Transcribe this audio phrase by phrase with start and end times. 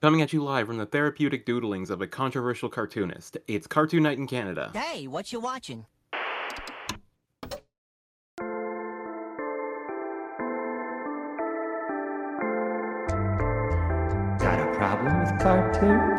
[0.00, 3.36] Coming at you live from the therapeutic doodlings of a controversial cartoonist.
[3.48, 4.70] It's Cartoon Night in Canada.
[4.72, 5.86] Hey, what you watching?
[14.38, 16.17] Got a problem with cartoon?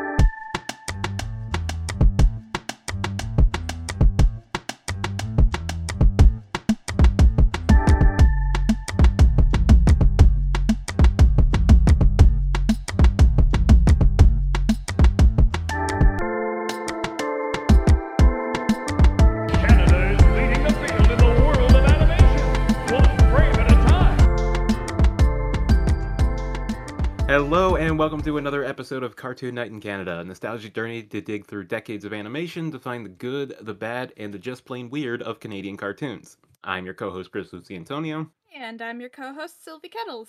[28.19, 31.63] Welcome to another episode of Cartoon Night in Canada, a nostalgic journey to dig through
[31.63, 35.39] decades of animation to find the good, the bad, and the just plain weird of
[35.39, 36.35] Canadian cartoons.
[36.61, 40.27] I'm your co host, Chris Lucy Antonio, And I'm your co-host Sylvie Kettles.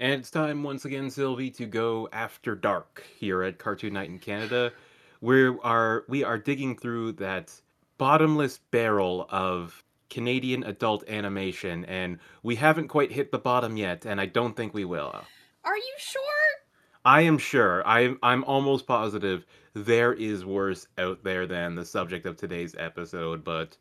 [0.00, 4.18] and it's time once again, Sylvie, to go after dark here at Cartoon Night in
[4.18, 4.72] Canada.
[5.20, 7.52] We are we are digging through that
[7.98, 14.18] bottomless barrel of Canadian adult animation, and we haven't quite hit the bottom yet, and
[14.18, 15.14] I don't think we will.
[15.64, 16.37] Are you sure?
[17.08, 17.82] I am sure.
[17.88, 23.42] I'm I'm almost positive there is worse out there than the subject of today's episode,
[23.42, 23.78] but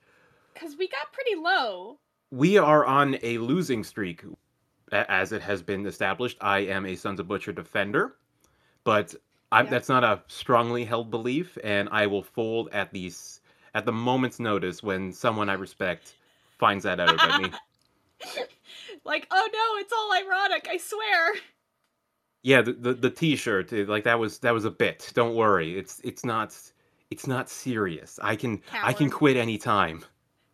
[0.53, 1.99] Because we got pretty low.
[2.31, 4.23] we are on a losing streak
[4.93, 6.37] as it has been established.
[6.39, 8.15] I am a Sons of Butcher defender,
[8.85, 9.13] but
[9.51, 9.63] Yeah.
[9.63, 13.41] that's not a strongly held belief, and I will fold at these
[13.73, 16.15] at the moment's notice when someone I respect
[16.59, 17.51] finds that out about me.
[19.03, 21.33] like, oh no, it's all ironic, I swear.
[22.43, 25.11] Yeah, the, the the t-shirt, uh, like that was that was a bit.
[25.13, 25.77] Don't worry.
[25.77, 26.55] It's it's not
[27.11, 28.19] it's not serious.
[28.21, 29.17] I can I can Coward.
[29.17, 30.03] quit anytime.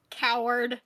[0.09, 0.81] Coward.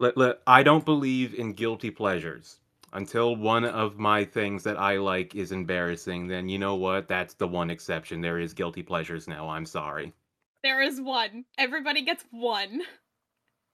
[0.00, 2.60] Let, let, I don't believe in guilty pleasures.
[2.92, 7.06] Until one of my things that I like is embarrassing, then you know what?
[7.08, 8.22] That's the one exception.
[8.22, 9.48] There is guilty pleasures now.
[9.48, 10.14] I'm sorry.
[10.62, 11.44] There is one.
[11.58, 12.80] Everybody gets one.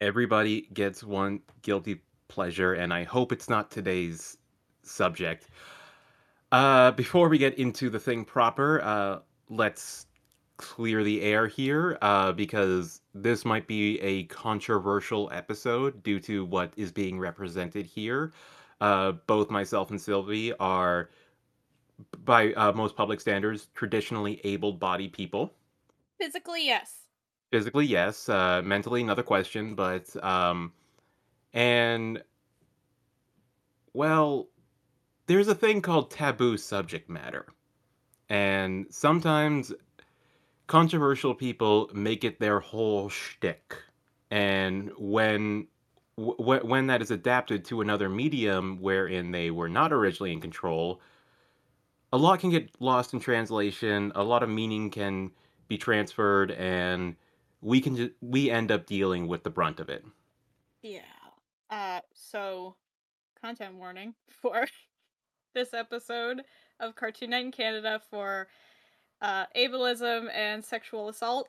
[0.00, 4.36] Everybody gets one guilty pleasure, and I hope it's not today's
[4.82, 5.46] subject.
[6.54, 9.18] Uh, before we get into the thing proper, uh,
[9.50, 10.06] let's
[10.56, 16.72] clear the air here uh, because this might be a controversial episode due to what
[16.76, 18.32] is being represented here.
[18.80, 21.10] Uh, both myself and Sylvie are,
[22.24, 25.52] by uh, most public standards, traditionally able bodied people.
[26.20, 26.98] Physically, yes.
[27.50, 28.28] Physically, yes.
[28.28, 29.74] Uh, mentally, another question.
[29.74, 30.72] But, um,
[31.52, 32.22] and,
[33.92, 34.46] well,
[35.26, 37.46] there's a thing called taboo subject matter.
[38.28, 39.72] And sometimes
[40.66, 43.76] controversial people make it their whole shtick.
[44.30, 45.68] And when
[46.16, 51.00] when that is adapted to another medium wherein they were not originally in control,
[52.12, 54.12] a lot can get lost in translation.
[54.14, 55.32] A lot of meaning can
[55.66, 57.16] be transferred, and
[57.60, 60.04] we can ju- we end up dealing with the brunt of it.
[60.82, 61.00] Yeah.
[61.68, 62.76] Uh, so,
[63.40, 64.68] content warning for
[65.54, 66.42] this episode
[66.80, 68.48] of Cartoon Night in Canada for
[69.22, 71.48] uh, ableism and sexual assault.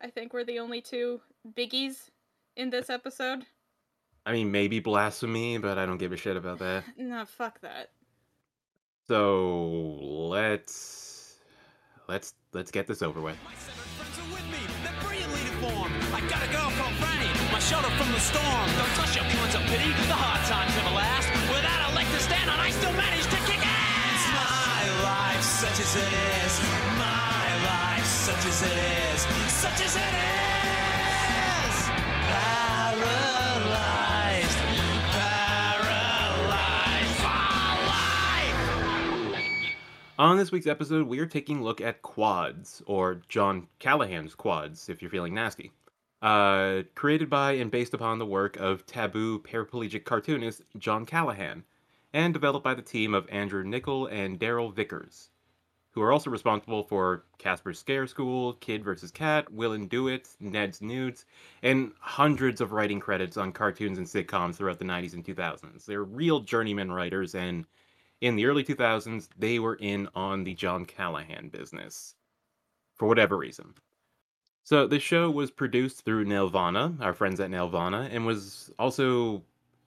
[0.00, 1.20] I think we're the only two
[1.56, 2.10] biggies
[2.56, 3.44] in this episode.
[4.24, 6.84] I mean, maybe blasphemy, but I don't give a shit about that.
[6.96, 7.90] No, fuck that.
[9.08, 9.98] So
[10.30, 11.36] let's
[12.08, 13.36] let's let's get this over with.
[13.44, 15.94] My seven friends are with me, they're brilliantly deformed.
[16.14, 18.66] I got a girl called Franny, my shelter from the storm.
[18.78, 21.28] Don't touch your feelings of pity, the hard times never last.
[21.50, 21.71] Without a leg
[22.12, 24.22] to stand on, I still manage to kick ass.
[24.36, 26.60] My life, such as it is.
[26.98, 29.22] My life, such as it is.
[29.50, 31.88] Such as it is.
[32.28, 34.58] Paralyzed.
[35.16, 38.60] Paralyzed for life.
[40.18, 44.90] On this week's episode, we are taking a look at quads, or John Callahan's quads,
[44.90, 45.72] if you're feeling nasty.
[46.20, 51.64] Uh, created by and based upon the work of taboo paraplegic cartoonist John Callahan,
[52.12, 55.30] and developed by the team of Andrew Nicholls and Darrell Vickers,
[55.92, 59.10] who are also responsible for Casper's Scare School, Kid vs.
[59.10, 61.24] Kat, Will and Do It, Ned's Newt,
[61.62, 65.84] and hundreds of writing credits on cartoons and sitcoms throughout the 90s and 2000s.
[65.84, 67.66] They're real journeyman writers, and
[68.20, 72.14] in the early 2000s, they were in on the John Callahan business
[72.94, 73.74] for whatever reason.
[74.64, 79.42] So the show was produced through Nelvana, our friends at Nelvana, and was also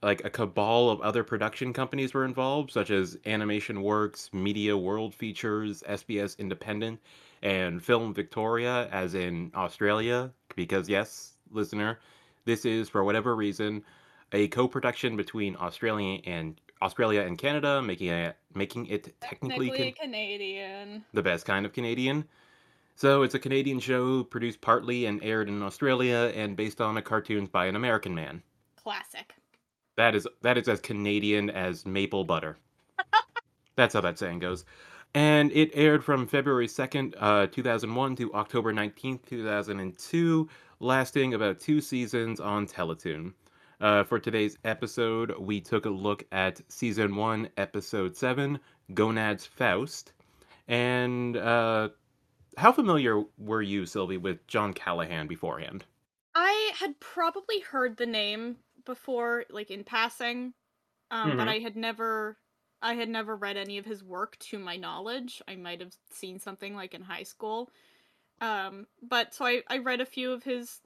[0.05, 5.15] like a cabal of other production companies were involved, such as Animation Works, Media World
[5.15, 6.99] Features, SBS Independent,
[7.41, 10.31] and Film Victoria, as in Australia.
[10.55, 11.97] Because yes, listener,
[12.45, 13.83] this is for whatever reason
[14.31, 20.05] a co-production between Australia and Australia and Canada, making it making it technically, Technically can-
[20.11, 21.03] Canadian.
[21.13, 22.25] the best kind of Canadian.
[22.95, 27.01] So it's a Canadian show produced partly and aired in Australia and based on a
[27.01, 28.43] cartoons by an American man.
[28.75, 29.33] Classic.
[29.97, 32.57] That is that is as Canadian as maple butter.
[33.75, 34.65] That's how that saying goes.
[35.13, 40.49] And it aired from February 2nd, uh, 2001 to October 19th, 2002,
[40.81, 43.31] lasting about two seasons on Teletoon.
[43.79, 48.59] Uh, for today's episode, we took a look at season 1, episode 7,
[48.93, 50.11] Gonad's Faust.
[50.67, 51.89] And uh,
[52.57, 55.85] how familiar were you, Sylvie, with John Callahan beforehand?
[56.35, 60.53] I had probably heard the name before, like in passing,
[61.11, 61.49] um, but Mhm.
[61.49, 62.37] I had never,
[62.81, 65.41] I had never read any of his work to my knowledge.
[65.47, 67.71] I might have seen something like in high school,
[68.41, 70.81] um, but so I, I read a few of his,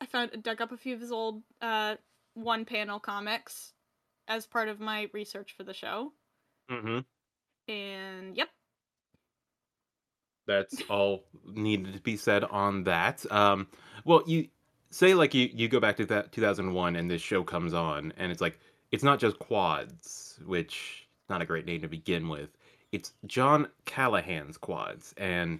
[0.00, 1.96] I found dug up a few of his old uh,
[2.34, 3.74] one panel comics
[4.28, 6.12] as part of my research for the show,
[6.70, 6.98] Mm-hmm.
[7.68, 8.50] and yep,
[10.46, 13.30] That's all needed to be said on that.
[13.32, 13.68] Um,
[14.04, 14.48] well, you
[14.94, 18.30] say like you you go back to that 2001 and this show comes on and
[18.30, 18.58] it's like
[18.92, 22.50] it's not just quads, which not a great name to begin with.
[22.92, 25.58] It's John Callahan's quads, and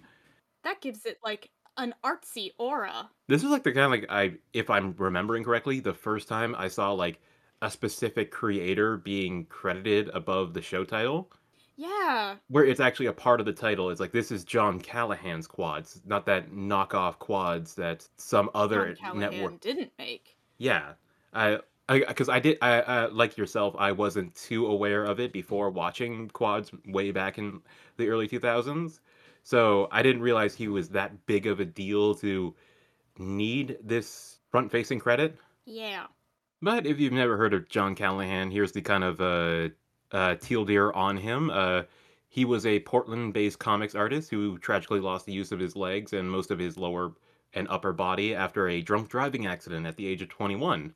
[0.63, 3.09] that gives it like an artsy aura.
[3.27, 6.55] this is like the kind of like I, if I'm remembering correctly, the first time
[6.57, 7.19] I saw like
[7.61, 11.29] a specific creator being credited above the show title.
[11.77, 13.89] Yeah, where it's actually a part of the title.
[13.89, 18.95] It's like this is John Callahan's quads, not that knockoff quads that some other John
[18.95, 19.59] Callahan network.
[19.59, 20.37] didn't make.
[20.57, 20.93] Yeah,
[21.33, 25.33] I, I, because I did, I, uh, like yourself, I wasn't too aware of it
[25.33, 27.61] before watching quads way back in
[27.97, 29.01] the early two thousands,
[29.43, 32.55] so I didn't realize he was that big of a deal to
[33.17, 35.37] need this front-facing credit.
[35.65, 36.05] Yeah.
[36.61, 39.73] But if you've never heard of John Callahan, here's the kind of uh,
[40.11, 41.49] uh, teal deer on him.
[41.49, 41.83] Uh,
[42.27, 46.29] he was a Portland-based comics artist who tragically lost the use of his legs and
[46.29, 47.13] most of his lower
[47.53, 50.93] and upper body after a drunk driving accident at the age of 21.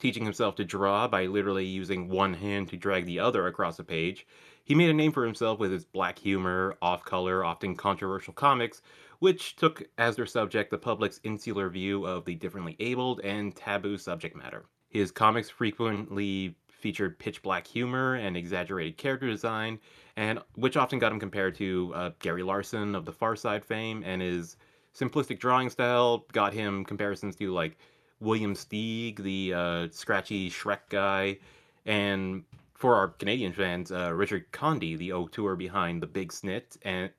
[0.00, 3.84] Teaching himself to draw by literally using one hand to drag the other across a
[3.84, 4.26] page,
[4.64, 8.82] he made a name for himself with his black humor, off-color, often controversial comics,
[9.20, 13.96] which took as their subject the public's insular view of the differently abled and taboo
[13.96, 14.64] subject matter.
[14.88, 19.78] His comics frequently featured pitch black humor and exaggerated character design,
[20.16, 24.02] and which often got him compared to uh, Gary Larson of the Far Side fame,
[24.04, 24.56] and his
[24.94, 27.78] simplistic drawing style got him comparisons to like
[28.20, 31.38] William Steig, the uh, scratchy Shrek guy,
[31.86, 32.44] and
[32.74, 37.10] for our Canadian fans, uh, Richard Condie, the auteur behind The Big Snit and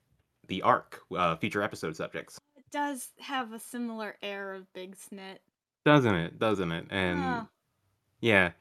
[0.48, 2.40] The Ark, uh, feature episode subjects.
[2.58, 5.40] It does have a similar air of Big Snit.
[5.86, 6.38] Doesn't it?
[6.38, 6.88] Doesn't it?
[6.90, 7.48] And
[8.20, 8.52] yeah,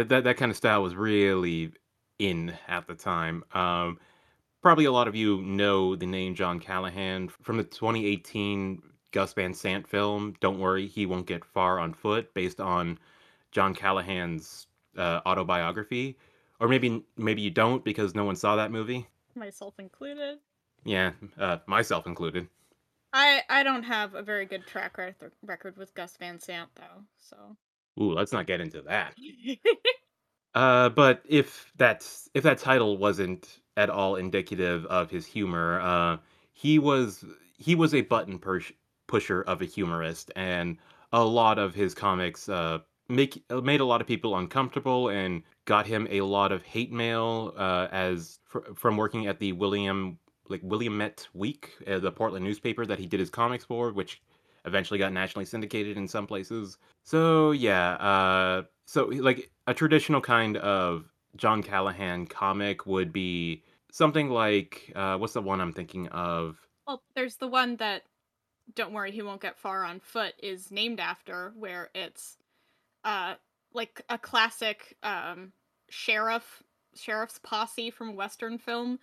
[0.00, 1.72] that, that that kind of style was really
[2.18, 3.44] in at the time.
[3.52, 3.98] Um,
[4.62, 8.82] probably a lot of you know the name John Callahan from the 2018
[9.12, 10.34] Gus Van Sant film.
[10.40, 12.98] Don't worry, he won't get far on foot, based on
[13.50, 14.66] John Callahan's
[14.96, 16.16] uh, autobiography.
[16.60, 19.06] Or maybe maybe you don't because no one saw that movie.
[19.34, 20.38] Myself included.
[20.84, 22.48] Yeah, uh, myself included.
[23.12, 27.04] I I don't have a very good track rec- record with Gus Van Sant though,
[27.18, 27.56] so.
[28.00, 29.14] Ooh, let's not get into that.
[30.54, 36.16] Uh, but if that's if that title wasn't at all indicative of his humor, uh,
[36.52, 37.24] he was
[37.56, 38.72] he was a button push,
[39.06, 40.78] pusher of a humorist, and
[41.12, 42.78] a lot of his comics uh,
[43.08, 47.54] make made a lot of people uncomfortable and got him a lot of hate mail
[47.56, 52.84] uh, as fr- from working at the William like Willamette Week, uh, the Portland newspaper
[52.86, 54.20] that he did his comics for, which
[54.64, 56.78] eventually got nationally syndicated in some places.
[57.04, 61.04] So yeah, uh, so like a traditional kind of
[61.36, 63.62] John Callahan comic would be
[63.92, 66.56] something like uh, what's the one I'm thinking of?
[66.90, 68.02] well, there's the one that
[68.74, 72.36] don't worry, he won't get far on foot is named after where it's
[73.04, 73.34] uh
[73.72, 75.52] like a classic um
[75.88, 76.62] sheriff
[76.94, 78.98] sheriff's posse from western film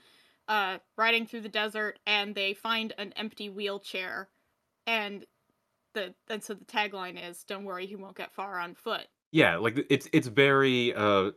[0.48, 4.28] uh riding through the desert and they find an empty wheelchair
[4.86, 5.26] and
[5.98, 9.58] the and so the tagline is don't worry he won't get far on foot Yeah,
[9.58, 11.32] like it's it's very uh,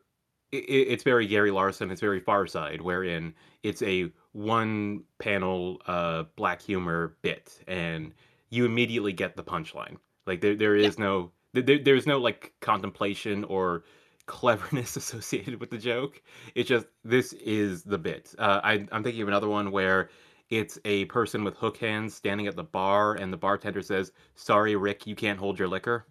[0.52, 1.90] i i- it's very Gary Larson.
[1.90, 8.14] It's very Far Side, wherein it's a one panel uh black humor bit, and
[8.50, 9.96] you immediately get the punchline.
[10.26, 10.90] Like there there Yeah.
[10.98, 13.84] no there, there's no like contemplation or
[14.26, 16.22] cleverness associated with the joke.
[16.54, 18.34] It's just this is the bit.
[18.38, 20.10] Uh, I I'm thinking of another one where
[20.50, 24.76] it's a person with hook hands standing at the bar, and the bartender says, "Sorry,
[24.76, 26.06] Rick, you can't hold your liquor."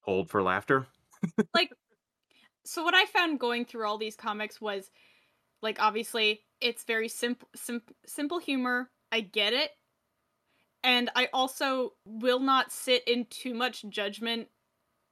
[0.00, 0.86] Hold for laughter.
[1.54, 1.70] Like,
[2.64, 4.90] so what I found going through all these comics was
[5.62, 8.90] like obviously it's very simple sim- simple humor.
[9.10, 9.70] I get it.
[10.84, 14.48] And I also will not sit in too much judgment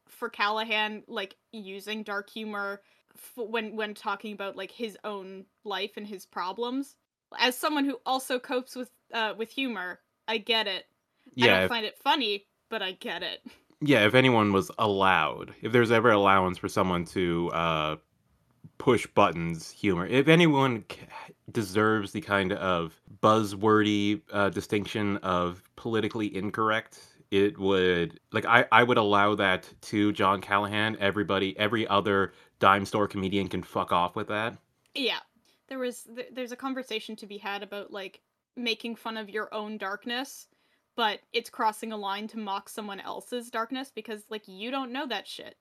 [0.09, 2.83] for Callahan like using dark humor
[3.15, 6.95] f- when when talking about like his own life and his problems.
[7.39, 10.85] As someone who also copes with uh with humor, I get it.
[11.41, 13.41] I Yeah, don't if, find it funny, but I get it.
[13.81, 14.07] yeah.
[14.07, 17.97] If anyone was allowed, if there's ever allowance for someone to uh,
[18.79, 20.99] push buttons humor, if anyone c-
[21.53, 28.83] deserves the kind of buzzwordy uh, distinction of politically incorrect, it would like I I
[28.83, 30.97] would allow that to John Callahan.
[31.01, 34.57] Everybody, every other dime store comedian can fuck off with that.
[34.95, 35.21] Yeah.
[35.69, 38.23] There was th- there's a conversation to be had about like
[38.57, 40.49] making fun of your own darkness,
[40.97, 45.07] but it's crossing a line to mock someone else's darkness because like you don't know
[45.07, 45.57] that shit.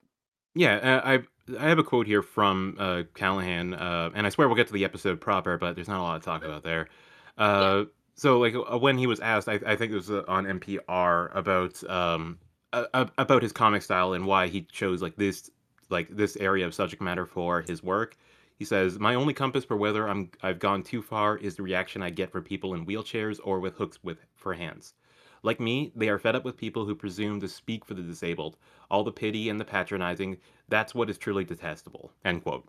[0.54, 4.48] Yeah, uh, I I have a quote here from uh, Callahan, uh, and I swear
[4.48, 6.88] we'll get to the episode proper, but there's not a lot to talk about there.
[7.36, 7.84] Uh,
[8.14, 11.30] So, like, uh, when he was asked, I, I think it was uh, on NPR
[11.34, 12.38] about um
[12.72, 15.50] about his comic style and why he chose like this
[15.90, 18.16] like this area of subject matter for his work.
[18.56, 22.02] He says, "My only compass for whether I'm I've gone too far is the reaction
[22.02, 24.94] I get from people in wheelchairs or with hooks with for hands."
[25.42, 28.56] Like me, they are fed up with people who presume to speak for the disabled.
[28.90, 32.10] All the pity and the patronizing, that's what is truly detestable.
[32.24, 32.66] End quote.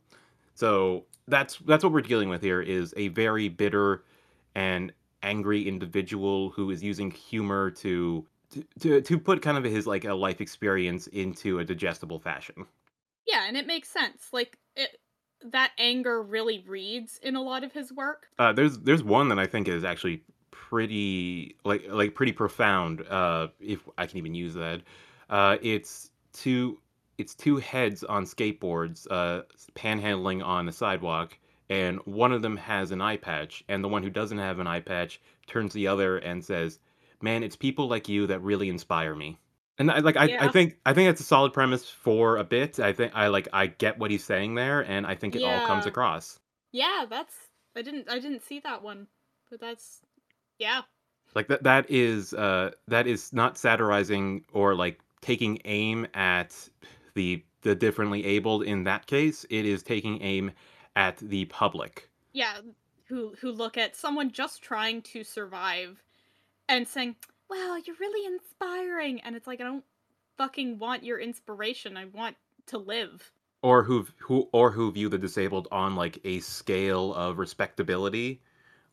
[0.53, 4.03] So that's that's what we're dealing with here is a very bitter
[4.55, 4.91] and
[5.23, 10.05] angry individual who is using humor to to, to, to put kind of his like
[10.05, 12.65] a life experience into a digestible fashion.
[13.27, 14.29] Yeah, and it makes sense.
[14.31, 14.97] Like it
[15.45, 18.27] that anger really reads in a lot of his work.
[18.39, 23.01] Uh, there's there's one that I think is actually pretty like like pretty profound.
[23.07, 24.81] Uh, if I can even use that,
[25.29, 26.79] uh, it's two
[27.17, 29.43] it's two heads on skateboards, uh,
[29.75, 31.37] panhandling on a sidewalk,
[31.69, 34.67] and one of them has an eye patch, and the one who doesn't have an
[34.67, 36.79] eye patch turns the other and says,
[37.21, 39.39] "Man, it's people like you that really inspire me."
[39.79, 40.49] And I like I, I Yeah.
[40.49, 42.79] think I think that's a solid premise for a bit.
[42.79, 45.61] I think I like I get what he's saying there, and I think it all
[45.61, 45.87] comes Yeah.
[45.87, 46.39] across.
[46.71, 49.07] Yeah, that's I didn't I didn't see that one.
[49.49, 50.01] But that's
[50.59, 50.83] yeah.
[51.35, 56.69] like that that is uh that is not satirizing or like taking aim at
[57.15, 60.51] the the differently abled in that case it is taking aim
[60.95, 62.61] at the public Yeah,
[63.07, 66.03] who who look at someone just trying to survive
[66.69, 67.17] and saying,
[67.49, 69.83] "Wow, you're really inspiring." And it's like I don't
[70.37, 71.97] fucking want your inspiration.
[71.97, 72.35] I want
[72.67, 73.31] to live.
[73.63, 78.39] or who who or who view the disabled on like a scale of respectability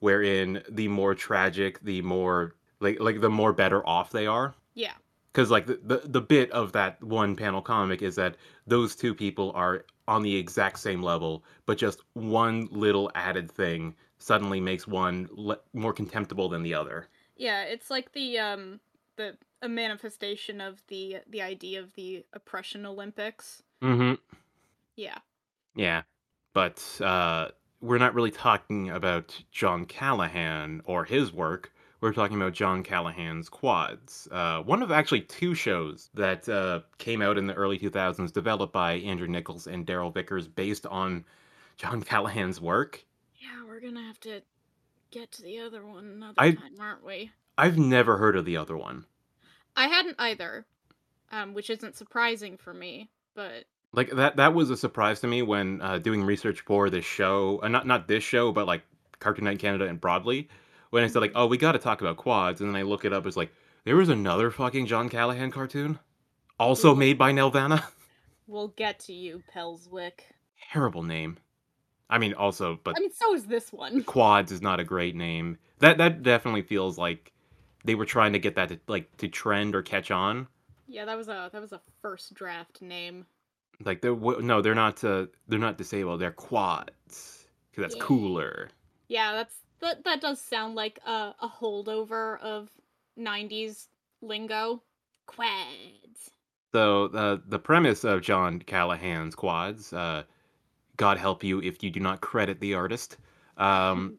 [0.00, 4.94] wherein the more tragic the more like like the more better off they are Yeah.
[5.32, 9.14] because like the, the the bit of that one panel comic is that those two
[9.14, 14.86] people are on the exact same level but just one little added thing suddenly makes
[14.86, 18.80] one le- more contemptible than the other Yeah, it's like the um
[19.16, 23.62] the a manifestation of the the idea of the oppression Olympics.
[23.82, 24.14] mm-hmm
[24.96, 25.18] Yeah.
[25.74, 26.02] yeah
[26.52, 27.48] but uh
[27.80, 33.48] we're not really talking about john callahan or his work we're talking about John Callahan's
[33.48, 38.30] Quads, uh, one of actually two shows that uh, came out in the early 2000s,
[38.30, 41.24] developed by Andrew Nicholls and Darrell Vickers, based on
[41.78, 43.02] John Callahan's work.
[43.36, 44.42] Yeah, we're gonna have to
[45.14, 47.30] get to the other one another I- time, aren't we?
[47.56, 49.04] I've never heard of the other one.
[49.76, 50.66] I hadn't either,
[51.30, 53.10] um, which isn't surprising for me.
[53.36, 57.04] But Like that that was a surprise to me when uh, doing research for this
[57.04, 58.82] show, uh, not not this show, but like
[59.20, 60.48] Cartoon Night Canada and broadly.
[60.90, 63.04] When I said like, oh, we got to talk about quads, and then I look
[63.04, 63.52] it up, it's like
[63.84, 65.98] there was another fucking John Callahan cartoon,
[66.58, 67.84] also made by Nelvana.
[68.46, 70.20] we'll get to you, Pelswick.
[70.72, 71.38] Terrible name.
[72.10, 74.02] I mean, also, but I mean, so is this one.
[74.06, 75.58] quads is not a great name.
[75.78, 77.32] That that definitely feels like
[77.84, 80.46] they were trying to get that to like to trend or catch on.
[80.86, 83.26] Yeah, that was a that was a first draft name.
[83.84, 85.02] Like they're w- no, they're not.
[85.02, 86.20] Uh, they're not disabled.
[86.20, 88.04] They're quads because that's Yeah.
[88.04, 88.70] cooler.
[89.08, 90.04] Yeah, that's that.
[90.04, 92.70] That does sound like a, a holdover of
[93.18, 93.88] '90s
[94.20, 94.82] lingo.
[95.26, 96.30] Quads.
[96.72, 100.24] So the the premise of John Callahan's quads, uh,
[100.96, 103.16] God help you if you do not credit the artist.
[103.56, 104.18] Um,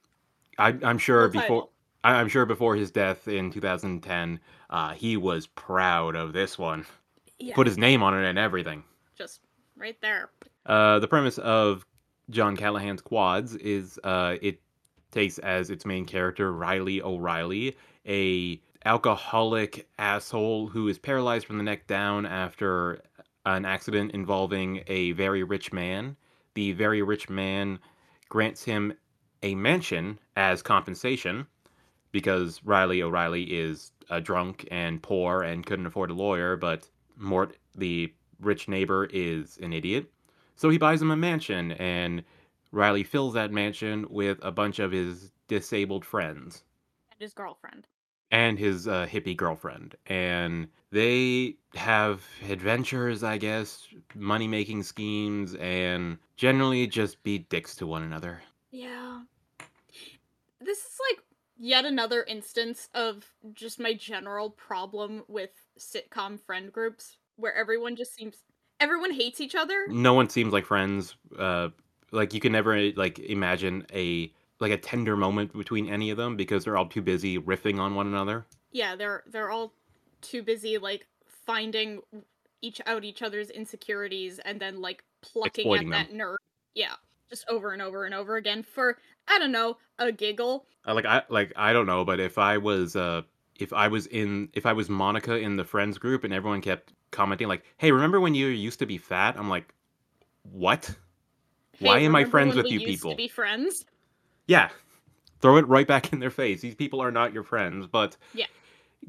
[0.57, 1.69] I, I'm sure before.
[2.03, 4.39] I, I'm sure before his death in 2010,
[4.69, 6.85] uh, he was proud of this one.
[7.39, 8.83] Yeah, Put his name on it and everything.
[9.17, 9.41] just
[9.75, 10.29] right there.
[10.65, 11.85] Uh, the premise of
[12.29, 14.61] John Callahan's Quads is uh, it
[15.11, 17.75] takes as its main character Riley O'Reilly,
[18.07, 23.01] a alcoholic asshole who is paralyzed from the neck down after
[23.45, 26.15] an accident involving a very rich man.
[26.55, 27.79] The very rich man
[28.29, 28.93] grants him
[29.43, 31.45] a mansion as compensation
[32.11, 37.57] because Riley O'Reilly is a drunk and poor and couldn't afford a lawyer, but Mort,
[37.75, 40.11] the rich neighbor, is an idiot.
[40.55, 42.23] So he buys him a mansion, and
[42.71, 46.63] Riley fills that mansion with a bunch of his disabled friends
[47.11, 47.87] And his girlfriend.
[48.31, 49.95] and his uh, hippie girlfriend.
[50.07, 53.85] And they have adventures, I guess,
[54.15, 58.41] money making schemes, and generally just be dicks to one another.
[58.71, 59.23] Yeah.
[60.61, 61.19] This is like
[61.57, 68.15] yet another instance of just my general problem with sitcom friend groups where everyone just
[68.15, 68.37] seems
[68.79, 69.87] everyone hates each other.
[69.89, 71.17] No one seems like friends.
[71.37, 71.69] Uh,
[72.11, 76.37] like you can never like imagine a like a tender moment between any of them
[76.37, 78.45] because they're all too busy riffing on one another.
[78.71, 79.73] Yeah, they're they're all
[80.25, 81.07] too busy like
[81.45, 82.01] finding
[82.61, 86.37] each out each other's insecurities and then like plucking at that nerve.
[86.73, 86.93] Yeah,
[87.29, 90.65] just over and over and over again for I don't know, a giggle.
[90.87, 93.21] Uh, like I like I don't know, but if I was uh
[93.59, 96.93] if I was in if I was Monica in the friends group and everyone kept
[97.11, 99.73] commenting like, "Hey, remember when you used to be fat?" I'm like,
[100.43, 100.93] "What?
[101.73, 103.85] Hey, Why am I friends with you used people?" To be friends.
[104.47, 104.69] Yeah.
[105.41, 106.61] Throw it right back in their face.
[106.61, 108.47] These people are not your friends, but Yeah.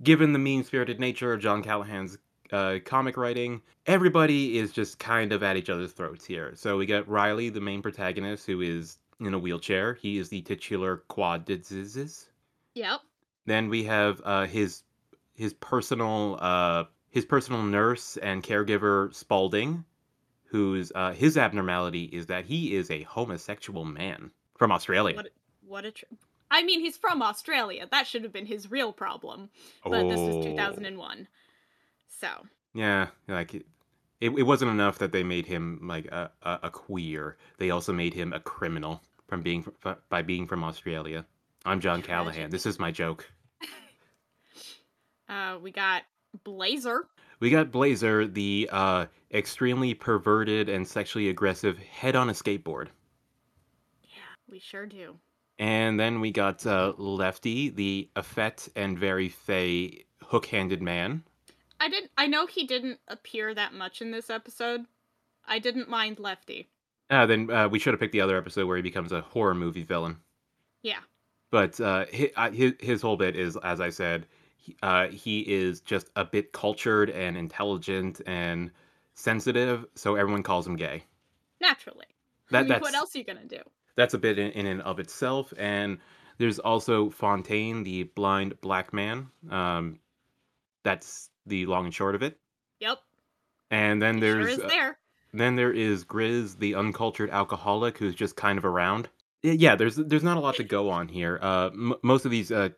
[0.02, 2.18] Given the mean-spirited nature of John Callahan's
[2.52, 6.52] uh, comic writing, everybody is just kind of at each other's throats here.
[6.54, 9.94] So we got Riley, the main protagonist, who is in a wheelchair.
[9.94, 12.26] He is the titular quadizes.
[12.74, 13.00] Yep.
[13.46, 14.82] Then we have uh, his
[15.34, 19.84] his personal uh, his personal nurse and caregiver Spalding,
[20.44, 25.16] whose uh, his abnormality is that he is a homosexual man from Australia.
[25.16, 25.28] What
[25.66, 26.04] what a tr-
[26.50, 27.88] I mean, he's from Australia.
[27.90, 29.50] That should have been his real problem.
[29.84, 30.42] But this was Oh.
[30.42, 31.28] 2001.
[32.08, 32.28] So,
[32.72, 33.66] Yeah, like it,
[34.20, 37.36] it, wasn't enough that they made him like a, a, a queer.
[37.58, 39.66] They also made him a criminal from being
[40.08, 41.26] by being from Australia.
[41.64, 42.50] I'm John Callahan.
[42.50, 43.30] This is my joke.
[45.28, 46.04] uh we got
[46.44, 47.06] Blazer.
[47.40, 52.88] We got Blazer, the uh, extremely perverted and sexually aggressive head on a skateboard.
[54.02, 55.18] Yeah, we sure do.
[55.58, 61.22] And then we got uh, Lefty, the effete and very fey hook-handed man.
[61.80, 64.86] I didn't I know he didn't appear that much in this episode.
[65.46, 66.68] I didn't mind Lefty.
[67.08, 69.54] Uh, then uh, we should have picked the other episode where he becomes a horror
[69.54, 70.18] movie villain.
[70.82, 70.98] Yeah.
[71.50, 76.10] But uh, his, his whole bit is, as I said, he, uh, he is just
[76.16, 78.72] a bit cultured and intelligent and
[79.14, 81.04] sensitive, so everyone calls him gay.
[81.60, 82.06] Naturally.
[82.50, 83.60] That I mean, that's what else are you gonna do?
[83.96, 85.52] That's a bit in, in and of itself.
[85.56, 85.98] And
[86.38, 89.28] there's also Fontaine, the blind black man.
[89.50, 89.98] Um,
[90.84, 92.38] that's the long and short of it.
[92.80, 92.98] Yep.
[93.70, 94.98] And then he there's sure is uh, there.
[95.32, 99.08] Then there is Grizz, the uncultured alcoholic, who's just kind of around.
[99.42, 101.38] Yeah, there's there's not a lot to go on here.
[101.40, 102.70] Uh, m- most of these, uh,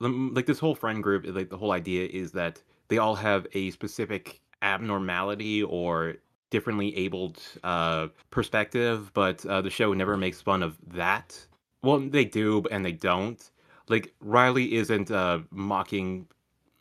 [0.00, 3.70] like this whole friend group, like the whole idea is that they all have a
[3.70, 6.16] specific abnormality or
[6.54, 11.36] differently abled uh, perspective, but uh, the show never makes fun of that.
[11.82, 13.42] Well, they do, and they don't.
[13.88, 16.28] Like Riley isn't uh, mocking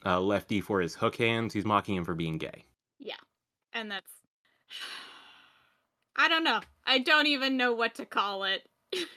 [0.05, 2.65] uh, Lefty for his hook hands; he's mocking him for being gay.
[2.99, 3.15] Yeah.
[3.73, 4.11] And that's
[6.15, 6.59] I don't know.
[6.85, 8.69] I don't even know what to call it.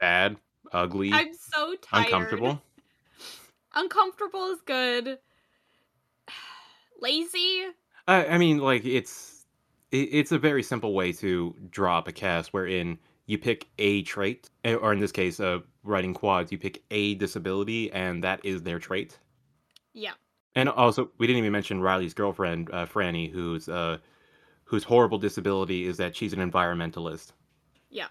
[0.00, 0.36] Bad,
[0.72, 2.04] ugly, I'm so tired.
[2.06, 2.62] uncomfortable.
[3.74, 5.18] Uncomfortable is good.
[7.00, 7.62] Lazy?
[8.06, 9.31] I, I mean, like it's it,
[9.92, 14.50] it's a very simple way to draw up a cast wherein you pick a trait,
[14.64, 18.78] or in this case, uh, writing quads, you pick a disability, and that is their
[18.78, 19.18] trait.
[19.92, 20.12] Yeah.
[20.54, 23.98] And also, we didn't even mention Riley's girlfriend, uh, Franny, whose uh,
[24.64, 27.32] whose horrible disability is that she's an environmentalist.
[27.90, 28.08] Yeah.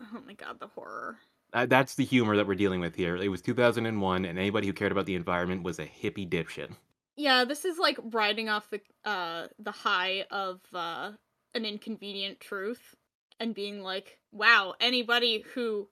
[0.00, 1.18] Oh my god, the horror.
[1.52, 3.16] Uh, that's the humor that we're dealing with here.
[3.16, 6.70] It was 2001, and anybody who cared about the environment was a hippie dipshit.
[7.16, 11.12] Yeah, this is like riding off the uh the high of uh
[11.54, 12.94] an inconvenient truth
[13.40, 15.88] and being like, wow, anybody who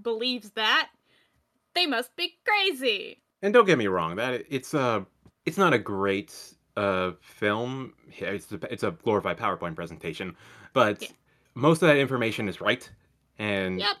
[0.00, 0.90] believes that,
[1.74, 3.22] they must be crazy.
[3.42, 5.04] And don't get me wrong, that it's uh
[5.44, 7.94] it's not a great uh film.
[8.18, 10.36] It's a, it's a glorified PowerPoint presentation,
[10.72, 11.08] but Yeah.
[11.54, 12.88] most of that information is right.
[13.38, 13.96] And Yep.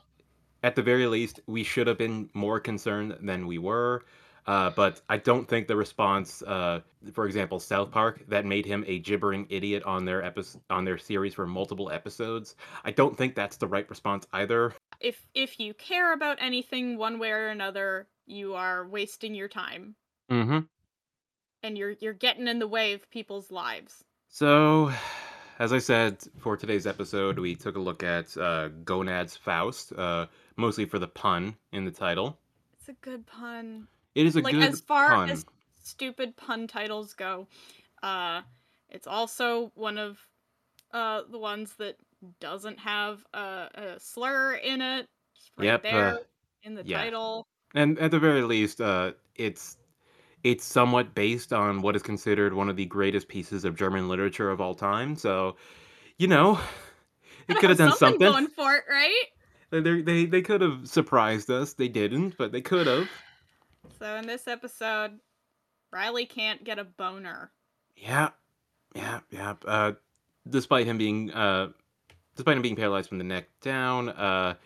[0.62, 4.04] at the very least, we should have been more concerned than we were.
[4.46, 6.80] Uh, but I don't think the response, uh,
[7.14, 10.98] for example, South Park, that made him a gibbering idiot on their episode on their
[10.98, 12.56] series for multiple episodes.
[12.84, 14.74] I don't think that's the right response either.
[15.00, 19.94] If if you care about anything one way or another, you are wasting your time
[20.30, 20.60] Mm-hmm.
[21.62, 24.04] and you're you're getting in the way of people's lives.
[24.28, 24.92] So,
[25.58, 30.26] as I said, for today's episode, we took a look at uh, Gonad's Faust, uh,
[30.56, 32.38] mostly for the pun in the title.
[32.78, 33.86] It's a good pun.
[34.14, 35.30] It is a like good as far pun.
[35.30, 35.44] as
[35.82, 37.46] stupid pun titles go,
[38.02, 38.42] uh,
[38.90, 40.18] it's also one of
[40.92, 41.96] uh the ones that
[42.40, 45.08] doesn't have a, a slur in it.
[45.56, 46.16] Right Yep, uh,
[46.62, 46.98] in the yeah.
[46.98, 47.46] title.
[47.74, 49.76] And at the very least, uh, it's
[50.42, 54.50] it's somewhat based on what is considered one of the greatest pieces of German literature
[54.50, 55.16] of all time.
[55.16, 55.56] So,
[56.18, 56.58] you know,
[57.48, 58.20] it could have done something.
[58.20, 59.24] going for it, right?
[59.70, 61.72] They they they could have surprised us.
[61.72, 63.08] They didn't, but they could have.
[64.04, 65.12] So in this episode,
[65.90, 67.50] Riley can't get a boner.
[67.96, 68.32] Yeah,
[68.94, 69.54] yeah, yeah.
[69.64, 69.92] Uh,
[70.46, 71.68] despite him being uh,
[72.36, 74.56] despite him being paralyzed from the neck down, uh,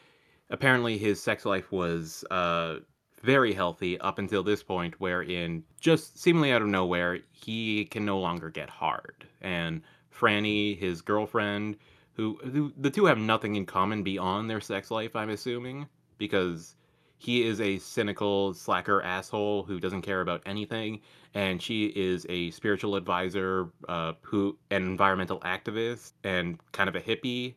[0.50, 2.78] apparently his sex life was uh
[3.22, 8.18] very healthy up until this point, wherein just seemingly out of nowhere he can no
[8.18, 11.76] longer get hard, and Franny, his girlfriend,
[12.14, 16.74] who, who the two have nothing in common beyond their sex life, I'm assuming, because
[17.18, 21.00] he is a cynical slacker asshole who doesn't care about anything
[21.34, 27.00] and she is a spiritual advisor uh, who an environmental activist and kind of a
[27.00, 27.54] hippie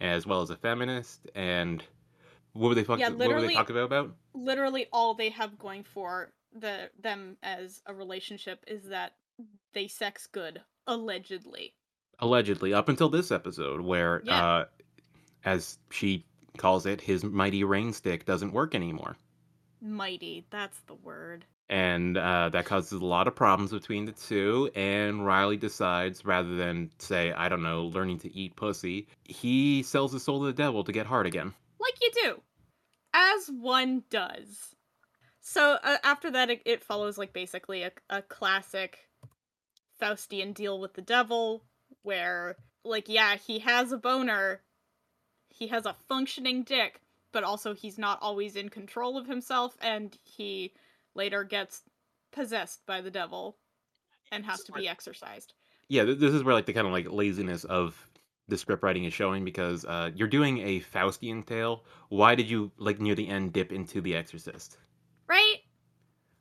[0.00, 1.82] as well as a feminist and
[2.52, 5.58] what were they fuck- Yeah, what were they talking about, about Literally all they have
[5.58, 9.12] going for the them as a relationship is that
[9.72, 11.74] they sex good, allegedly.
[12.20, 14.44] allegedly up until this episode where Yeah.
[14.46, 14.64] uh
[15.44, 16.24] as she
[16.56, 19.16] calls it his mighty rain stick doesn't work anymore
[19.80, 21.44] Mighty, that's the word.
[21.68, 24.70] and uh, that causes a lot of problems between the two.
[24.74, 30.14] And Riley decides, rather than say, I don't know, learning to eat pussy, he sells
[30.14, 31.52] his soul to the devil to get hard again.
[31.78, 32.40] Like you do.
[33.12, 34.74] As one does.
[35.42, 39.00] So uh, after that, it, it follows like basically a, a classic
[40.00, 41.62] Faustian deal with the devil,
[42.02, 44.62] where, like, yeah, he has a boner,
[45.54, 47.00] he has a functioning dick,
[47.32, 50.72] but also he's not always in control of himself, and he
[51.14, 51.82] later gets
[52.32, 53.56] possessed by the devil
[54.32, 55.54] and has to be exorcised.
[55.88, 58.10] Yeah, this is where like the kind of like laziness of
[58.48, 61.84] the script writing is showing because uh, you're doing a Faustian tale.
[62.08, 64.78] Why did you like near the end dip into The Exorcist?
[65.28, 65.60] Right?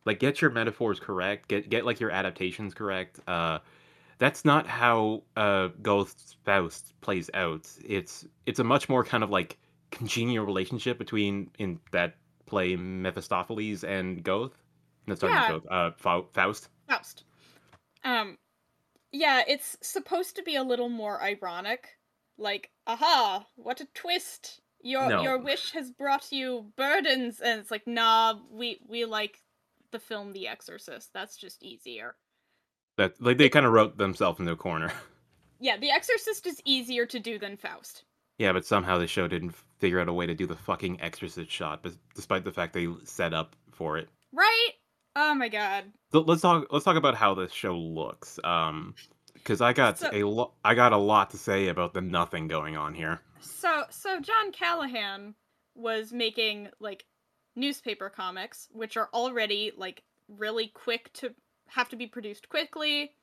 [0.05, 3.59] like get your metaphors correct get get like your adaptations correct uh
[4.19, 9.29] that's not how uh ghost faust plays out it's it's a much more kind of
[9.29, 9.57] like
[9.91, 14.63] congenial relationship between in that play mephistopheles and goth
[15.07, 15.59] no sorry not Yeah.
[15.59, 15.91] goth uh
[16.33, 17.23] faust Faust.
[18.03, 18.37] Um,
[19.11, 21.97] yeah, it's supposed to be a little more ironic.
[22.37, 24.61] Like, aha, what a twist!
[24.81, 25.21] Your No.
[25.21, 29.41] your wish has brought you burdens, and it's like, nah, we we like
[29.91, 31.13] the film The Exorcist.
[31.13, 32.15] That's just easier.
[32.97, 34.91] That like they kind of wrote themselves into a corner
[35.59, 38.03] Yeah, The Exorcist is easier to do than Faust.
[38.37, 41.49] yeah but somehow the show didn't figure out a way to do the fucking exorcist
[41.51, 44.69] shot bes- despite the fact they set up for it Right?
[45.15, 45.83] Oh my god.
[46.11, 46.65] So let's talk.
[46.71, 48.39] Let's talk about how this show looks.
[48.43, 48.95] Um,
[49.35, 50.53] because I got So- a lot.
[50.65, 53.21] I got a lot to say about the nothing going on here.
[53.39, 55.35] So so John Callahan
[55.75, 57.05] was making like
[57.55, 61.35] newspaper comics, which are already like really quick to
[61.67, 63.15] have to be produced quickly,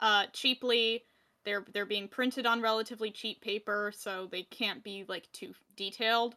[0.00, 1.04] uh cheaply.
[1.44, 6.36] They're they're being printed on relatively cheap paper, so they can't be like too detailed.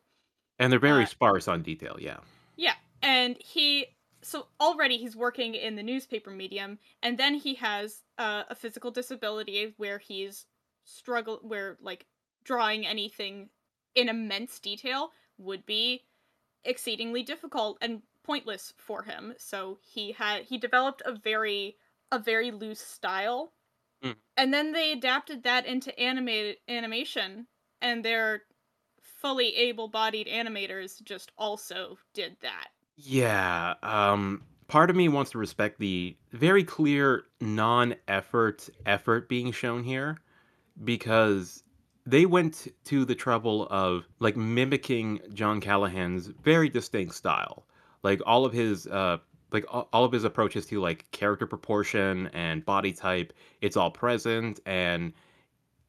[0.59, 1.97] And they're very Uh, sparse on detail.
[1.99, 2.19] Yeah.
[2.57, 3.87] Yeah, and he
[4.21, 8.91] so already he's working in the newspaper medium, and then he has uh, a physical
[8.91, 10.45] disability where he's
[10.83, 12.07] struggle where like
[12.43, 13.49] drawing anything
[13.95, 16.05] in immense detail would be
[16.63, 19.33] exceedingly difficult and pointless for him.
[19.37, 21.77] So he had he developed a very
[22.11, 23.53] a very loose style,
[24.03, 24.15] Mm.
[24.37, 27.47] and then they adapted that into animated animation,
[27.81, 28.43] and their
[29.01, 32.69] fully able-bodied animators just also did that.
[32.97, 33.75] Yeah.
[33.83, 34.43] Um.
[34.67, 40.19] Part of me wants to respect the very clear non-effort effort being shown here,
[40.83, 41.63] because
[42.05, 47.65] they went to the trouble of like mimicking John Callahan's very distinct style.
[48.03, 49.17] Like all of his uh
[49.51, 54.59] like all of his approaches to like character proportion and body type, it's all present
[54.65, 55.13] and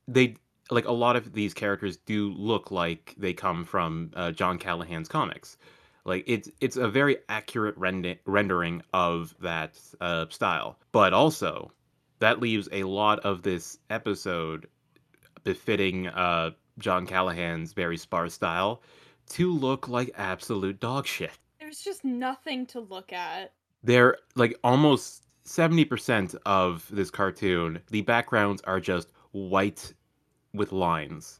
[0.08, 0.36] they
[0.70, 5.08] like a lot of these characters do look like they come from uh, John Callahan's
[5.08, 5.56] comics.
[6.04, 11.72] Like it's it's a very accurate rende- rendering of that uh, style, but also
[12.20, 14.66] that leaves a lot of this episode
[15.44, 18.82] befitting uh, John Callahan's very sparse style
[19.30, 21.38] to look like absolute dog shit.
[21.70, 23.52] There's just nothing to look at.
[23.84, 29.94] They're like almost 70% of this cartoon, the backgrounds are just white
[30.52, 31.38] with lines.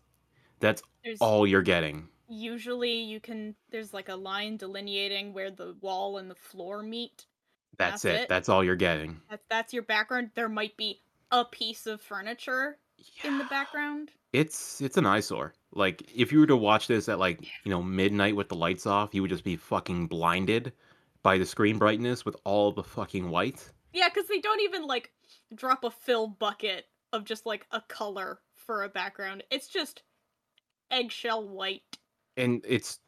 [0.61, 2.07] That's There's all you're getting.
[2.29, 7.27] usually you can there's like a line delineating where the wall and the floor meet.
[7.77, 8.21] That's, That's it.
[8.23, 8.29] it?
[8.29, 9.21] That's all you're getting.
[9.29, 10.31] That's that's your background.
[10.37, 11.01] There might be
[11.33, 12.79] a piece of furniture
[13.25, 14.11] in the background.
[14.33, 15.55] It's it's an eyesore.
[15.73, 18.87] Like if you were to watch this at like, you know, midnight with the lights
[18.87, 20.73] off, you would just be fucking blinded
[21.23, 23.69] by the screen brightness with all the fucking white.
[23.93, 25.11] Yeah, because they don't even like
[25.55, 29.43] drop a fill bucket of just like a color for a background.
[29.51, 30.03] It's just
[30.91, 31.99] eggshell white.
[32.37, 33.01] And it's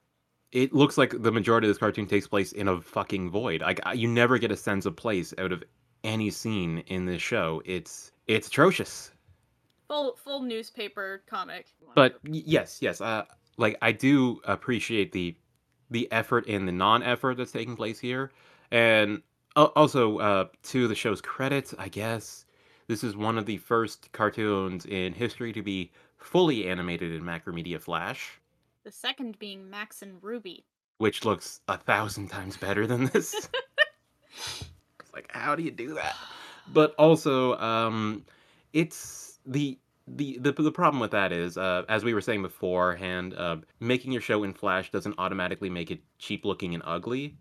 [0.51, 3.61] it looks like the majority of this cartoon takes place in a fucking void.
[3.63, 5.63] Like I- you never get a sense of place out of
[6.05, 7.63] any scene in this show.
[7.65, 9.13] It's it's atrocious.
[9.93, 11.67] Full full newspaper comic.
[11.95, 13.27] But yes, yes, uh
[13.59, 15.37] like I do appreciate the
[15.91, 18.33] the effort and the non-effort that's taking place here.
[18.71, 19.21] And
[19.55, 22.47] al- also uh to the show's credit, I guess
[22.87, 27.79] this is one of the first cartoons in history to be fully animated in Macromedia
[27.79, 28.41] Flash,
[28.85, 30.65] the second being Max and Ruby.
[30.97, 33.47] which looks a thousand times better than this.
[35.13, 36.17] like how do you do that?
[36.73, 38.25] But also um
[38.73, 43.35] it's the the, the the problem with that is, uh, as we were saying beforehand,
[43.35, 47.37] uh, making your show in Flash doesn't automatically make it cheap looking and ugly.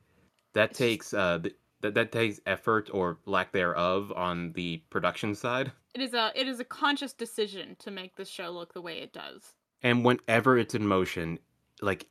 [0.53, 5.71] That takes uh, th- that that takes effort or lack thereof on the production side.
[5.93, 8.99] It is a it is a conscious decision to make this show look the way
[8.99, 9.53] it does.
[9.83, 11.39] And whenever it's in motion,
[11.81, 12.07] like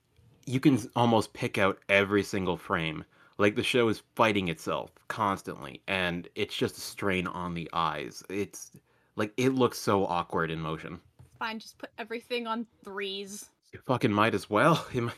[0.47, 3.05] you can almost pick out every single frame.
[3.39, 8.23] Like the show is fighting itself constantly, and it's just a strain on the eyes.
[8.29, 8.73] It's
[9.21, 10.99] like it looks so awkward in motion.
[11.39, 13.51] Fine, just put everything on threes.
[13.71, 14.85] You fucking might as well.
[14.95, 15.15] You might-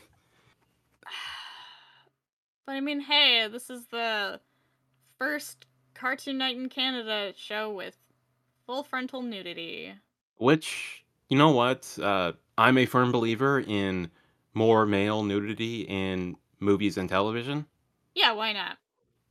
[2.65, 4.39] But I mean, hey, this is the
[5.17, 7.95] first Cartoon Night in Canada show with
[8.65, 9.93] full frontal nudity.
[10.37, 11.97] Which, you know what?
[12.01, 14.11] Uh, I'm a firm believer in
[14.53, 17.65] more male nudity in movies and television.
[18.15, 18.77] Yeah, why not?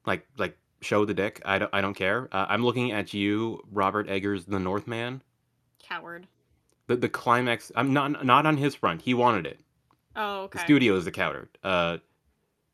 [0.06, 1.40] Like, like show the dick.
[1.44, 2.28] I don't, I don't care.
[2.32, 5.22] Uh, I'm looking at you, Robert Eggers, the Northman.
[5.82, 6.26] Coward.
[6.88, 7.72] The the climax.
[7.76, 9.02] I'm not not on his front.
[9.02, 9.60] He wanted it.
[10.16, 10.58] Oh, okay.
[10.58, 11.48] The studio is the coward.
[11.64, 11.98] Uh,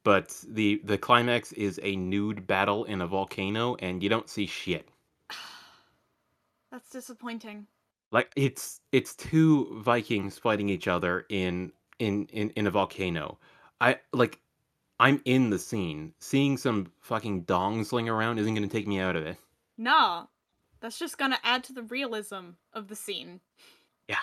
[0.04, 4.46] but the the climax is a nude battle in a volcano, and you don't see
[4.46, 4.88] shit.
[6.70, 7.66] That's disappointing.
[8.12, 13.38] like it's it's two vikings fighting each other in in in, in a volcano
[13.80, 14.40] i like
[15.00, 16.12] i'm in the scene.
[16.18, 19.36] Seeing some fucking dong sling around isn't going to take me out of it.
[19.76, 20.26] Nah,
[20.80, 23.40] that's just gonna add to the realism of the scene.
[24.08, 24.16] yeah.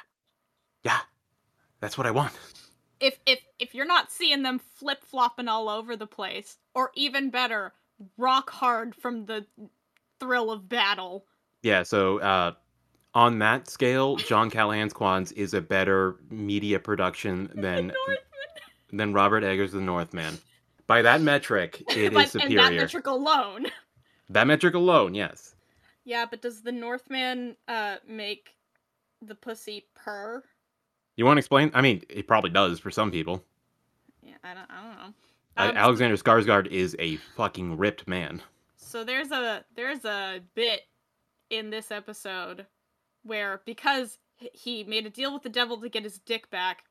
[0.83, 0.99] Yeah,
[1.79, 2.33] that's what i want.
[2.99, 7.29] If if if you're not seeing them flip flopping all over the place, or even
[7.29, 7.73] better,
[8.17, 9.45] rock hard from the
[10.19, 11.25] thrill of battle.
[11.63, 12.51] yeah so uh
[13.13, 17.91] on that scale john callahan's quads is a better media production than
[18.93, 20.37] than robert eggers the northman
[20.87, 23.67] by that metric it is But- superior And that metric alone.
[24.29, 25.55] that metric alone yes
[26.03, 28.55] Yeah, but does the Northman uh make
[29.21, 30.43] the pussy purr?
[31.15, 33.43] you want to explain i mean it probably does for some people
[34.21, 35.13] Yeah, I don't I don't know.
[35.57, 38.41] Um, Alexander Skarsgård is a fucking ripped man.
[38.75, 40.81] So there's a there's a bit
[41.49, 42.65] in this episode
[43.23, 46.83] where because he made a deal with the devil to get his dick back,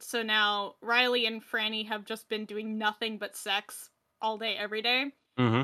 [0.00, 4.82] so now Riley and Franny have just been doing nothing but sex all day every
[4.82, 5.12] day.
[5.38, 5.62] Mm-hmm.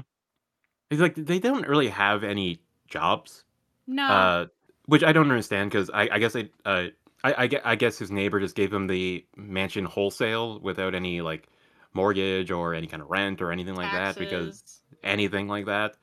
[0.90, 3.44] It's like they don't really have any jobs,
[3.86, 4.46] No, uh,
[4.86, 6.86] which I don't understand because I, I guess they, uh,
[7.22, 11.48] I, I, I guess his neighbor just gave him the mansion wholesale without any like
[11.94, 15.96] mortgage or any kind of rent or anything like that because anything like that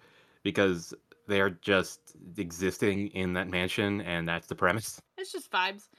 [0.43, 0.93] because
[1.27, 1.99] they're just
[2.37, 5.01] existing in that mansion and that's the premise.
[5.17, 5.89] It's just vibes.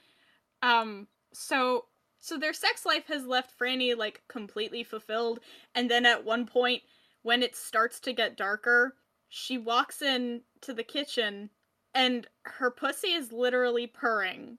[0.61, 1.85] Um, so
[2.19, 5.39] so their sex life has left Franny like completely fulfilled,
[5.75, 6.83] and then at one point,
[7.21, 8.95] when it starts to get darker,
[9.29, 11.49] she walks in to the kitchen,
[11.93, 14.57] and her pussy is literally purring,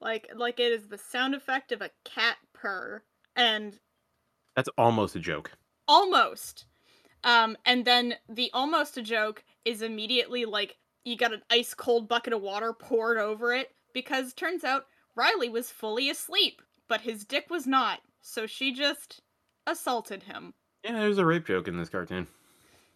[0.00, 3.02] like like it is the sound effect of a cat purr,
[3.36, 3.80] and
[4.54, 5.50] That's almost a joke.
[5.88, 6.66] almost.
[7.24, 12.08] Um, and then the almost a joke is immediately like you got an ice cold
[12.08, 17.24] bucket of water poured over it because turns out Riley was fully asleep, but his
[17.24, 18.00] dick was not.
[18.20, 19.22] So she just
[19.66, 20.52] assaulted him.
[20.84, 22.26] Yeah, there's a rape joke in this cartoon.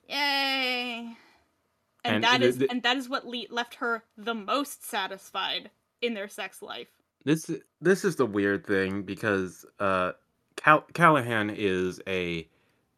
[0.08, 1.16] Yay!
[2.04, 4.84] And, And that the- is the- and that is what le- left her the most
[4.84, 5.70] satisfied
[6.02, 6.88] in their sex life.
[7.24, 10.12] This this is the weird thing because uh,
[10.56, 12.46] Cal- Callahan is a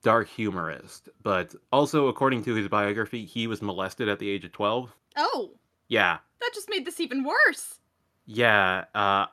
[0.03, 4.51] dark humorist, but also according to his biography, he was molested at the age of
[4.51, 4.93] twelve.
[5.17, 5.53] Oh,
[5.89, 7.79] Yeah, that just made this even worse.
[8.25, 9.27] Yeah, uh,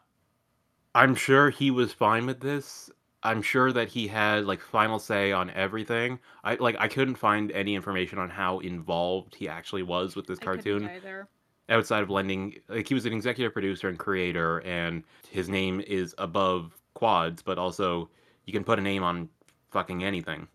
[0.95, 2.89] I'm sure he was fine with this.
[3.23, 6.19] I'm sure that he had like final say on everything.
[6.43, 10.39] I like I couldn't find any information on how involved he actually was with this
[10.39, 11.27] I cartoon either.
[11.69, 12.55] outside of lending.
[12.67, 17.57] Like he was an executive producer and creator, and his name is above quads, but
[17.57, 18.09] also
[18.45, 19.29] you can put a name on
[19.71, 20.47] fucking anything.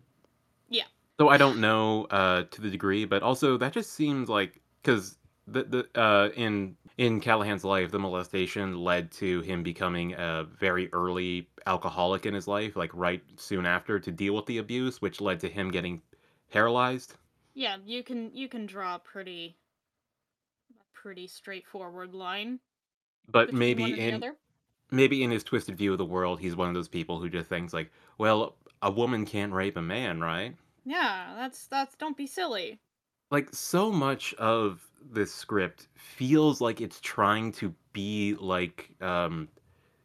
[0.69, 0.85] Yeah.
[1.19, 5.17] So I don't know uh, to the degree, but also that just seems like because
[5.47, 10.93] the the uh, in in Callahan's life, the molestation led to him becoming a very
[10.93, 15.21] early alcoholic in his life, like right soon after to deal with the abuse, which
[15.21, 16.03] led to him getting
[16.51, 17.17] paralyzed.
[17.53, 19.59] Yeah, you can you can draw a pretty
[20.93, 22.61] pretty straightforward line.
[23.29, 24.37] But maybe one and the in
[24.91, 27.49] maybe in his twisted view of the world, he's one of those people who just
[27.49, 30.57] thinks like, well, a woman can't rape a man, right?
[30.85, 32.81] Yeah, that's that's don't be silly.
[33.31, 39.49] like so much of this script feels like it's trying to be like um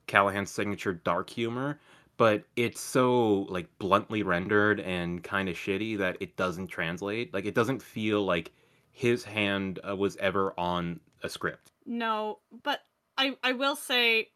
[0.07, 1.79] Callahan's signature dark humor,
[2.17, 7.33] but it's so like bluntly rendered and kind of shitty that it doesn't translate.
[7.33, 8.51] Like it doesn't feel like
[8.91, 11.71] his hand uh, was ever on a script.
[11.85, 12.81] No, but
[13.17, 14.29] I I will say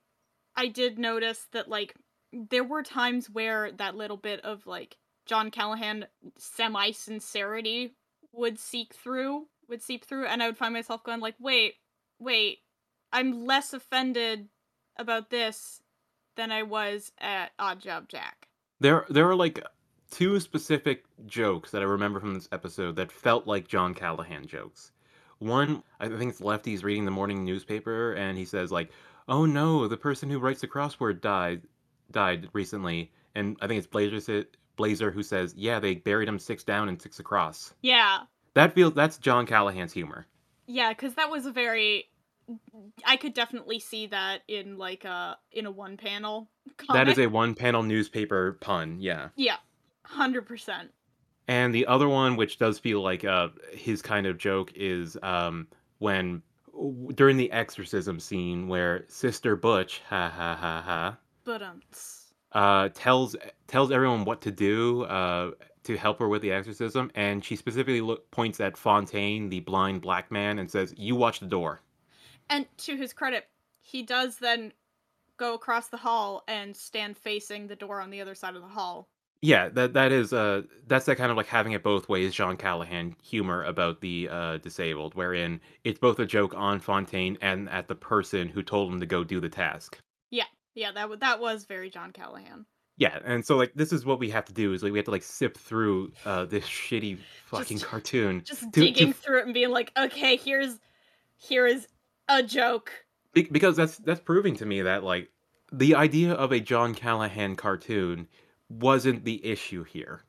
[0.56, 1.96] I did notice that like
[2.34, 7.96] there were times where that little bit of like John Callahan semi sincerity
[8.34, 11.76] would seek through, would seep through, and I would find myself going like, wait,
[12.20, 12.60] wait,
[13.12, 14.50] I'm less offended
[14.98, 15.82] about this
[16.36, 18.48] than I was at Odd Job Jack.
[18.80, 19.64] There there are like
[20.12, 24.92] two specific jokes that I remember from this episode that felt like John Callahan jokes.
[25.40, 28.92] One, I think it's Lefty's reading the morning newspaper and he says like,
[29.28, 31.64] "Oh no, the person who writes the crossword died
[32.12, 36.64] died recently." And I think it's Blazer Blazer who says, "Yeah, they buried him six
[36.64, 38.22] down and six across." Yeah,
[38.58, 40.26] That feels that's John Callahan's humor.
[40.66, 42.10] yeah, because that was a very.
[43.06, 46.50] I could definitely see that in like a in a one panel.
[46.92, 49.30] That is a one-panel newspaper pun, yeah.
[49.36, 49.58] yeah,
[50.04, 50.90] hundred percent.
[51.48, 55.68] And the other one, which does feel like uh, his kind of joke, is um,
[56.00, 56.42] when
[56.74, 61.82] w- during the exorcism scene where Sister Butch, ha ha ha ha, But um,
[62.54, 63.36] uh, tells
[63.68, 65.52] tells everyone what to do uh,
[65.88, 70.02] to help her with the exorcism, and she specifically look, points at Fontaine, the blind
[70.02, 71.82] black man, and says, "You watch the door."
[72.50, 73.50] and to his credit,
[73.82, 74.74] he does then
[75.38, 78.68] go across the hall and stand facing the door on the other side of the
[78.68, 79.08] hall.
[79.42, 82.58] Yeah, that that is uh that's that kind of like having it both ways John
[82.58, 87.88] Callahan humor about the uh disabled, wherein it's both a joke on Fontaine and at
[87.88, 90.00] the person who told him to go do the task.
[90.32, 92.66] Yeah, yeah, that w- that was very John Callahan.
[93.00, 95.06] Yeah, and so like this is what we have to do is like we have
[95.06, 99.18] to like sip through uh this shitty fucking Just- cartoon Just To- to digging f-
[99.18, 100.80] through it and being like, okay, here's
[101.38, 101.88] here is
[102.28, 102.92] a joke.
[103.34, 105.30] Be- because that's that's proving to me that like
[105.72, 108.28] the idea of a John Callahan cartoon
[108.70, 110.22] wasn't the issue here.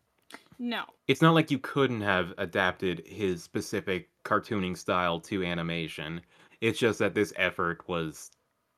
[0.59, 0.83] No.
[1.07, 6.21] It's not like you couldn't have adapted his specific cartooning style to animation.
[6.61, 8.31] It's just that this effort was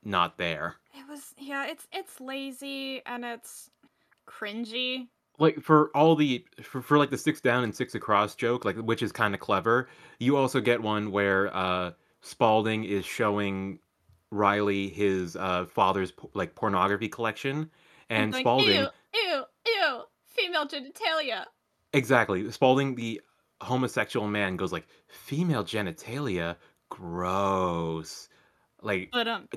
[0.05, 0.77] not there.
[0.95, 3.71] It was yeah, it's it's lazy and it's
[4.31, 5.09] cringy.
[5.39, 8.77] Like for all the for, for like the six down and six across joke, like
[8.77, 9.89] which is kind of clever.
[10.19, 13.79] You also get one where uh Spalding is showing
[14.31, 17.71] Riley his uh father's like pornography collection
[18.11, 21.45] and Like, Spalding ew, ew, ew, female genitalia.
[21.93, 22.51] Exactly.
[22.51, 23.21] Spalding, the
[23.61, 26.57] homosexual man, goes like, "Female genitalia,
[26.89, 28.29] gross."
[28.83, 29.49] Like, But um,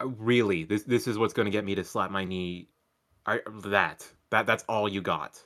[0.00, 2.68] really, this this is what's going to get me to slap my knee.
[3.26, 5.42] I, that that that's all you got.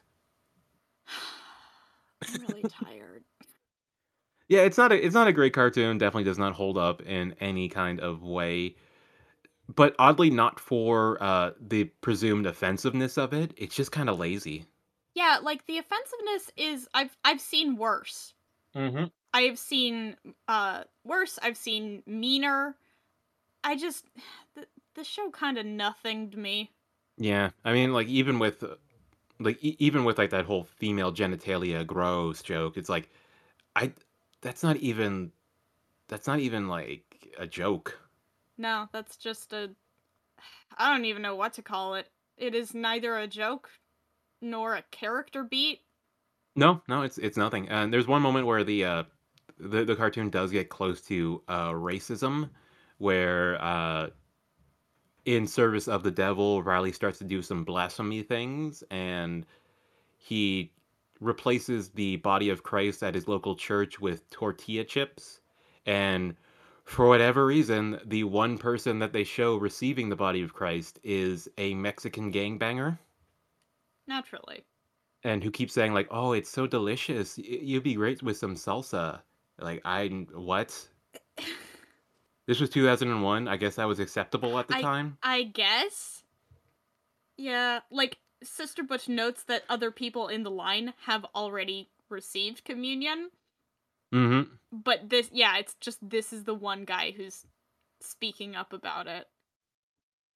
[2.34, 3.24] I'm really tired.
[4.48, 5.98] Yeah, it's not a it's not a great cartoon.
[5.98, 8.76] Definitely does not hold up in any kind of way.
[9.74, 13.52] But oddly, not for uh, the presumed offensiveness of it.
[13.58, 14.64] It's just kind of lazy.
[15.14, 18.32] Yeah, like the offensiveness is I've I've seen worse.
[18.74, 19.04] Mm-hmm.
[19.34, 21.38] I have seen uh worse.
[21.42, 22.76] I've seen meaner.
[23.62, 24.06] I just
[24.55, 26.70] the the show kind of nothinged me.
[27.18, 28.76] Yeah, I mean, like even with, uh,
[29.40, 33.10] like e- even with like that whole female genitalia gross joke, it's like,
[33.76, 33.94] I,
[34.42, 35.32] that's not even,
[36.08, 37.98] that's not even like a joke.
[38.58, 39.74] No, that's just a
[40.78, 42.10] I don't even know what to call it.
[42.38, 43.70] It is neither a joke
[44.40, 45.84] nor a character beat.
[46.56, 47.68] No, no, it's it's nothing.
[47.68, 49.04] And there's one moment where the uh,
[49.58, 52.50] the the cartoon does get close to uh racism,
[52.98, 54.10] where uh,
[55.37, 59.45] in service of the devil, Riley starts to do some blasphemy things, and
[60.16, 60.72] he
[61.20, 65.41] replaces the body of Christ at his local church with tortilla chips.
[65.87, 66.37] And
[66.85, 71.49] for whatever reason, the one person that they show receiving the body of Christ is
[71.59, 72.99] a Mexican gangbanger.
[74.07, 74.64] Naturally.
[75.24, 77.39] and who keeps saying like, "Oh, it's so delicious.
[77.39, 79.22] You'd be great with some salsa."
[79.61, 80.89] Like, I what?
[82.49, 83.46] This was 2001.
[83.46, 85.18] I guess that was acceptable at the I- time.
[85.22, 86.24] I guess.
[87.36, 93.30] Yeah, like Sister Butch notes that other people in the line have already received communion,
[94.12, 94.51] Mm-hmm.
[94.72, 97.44] but this, yeah, it's just this is the one guy who's
[98.01, 99.26] speaking up about it.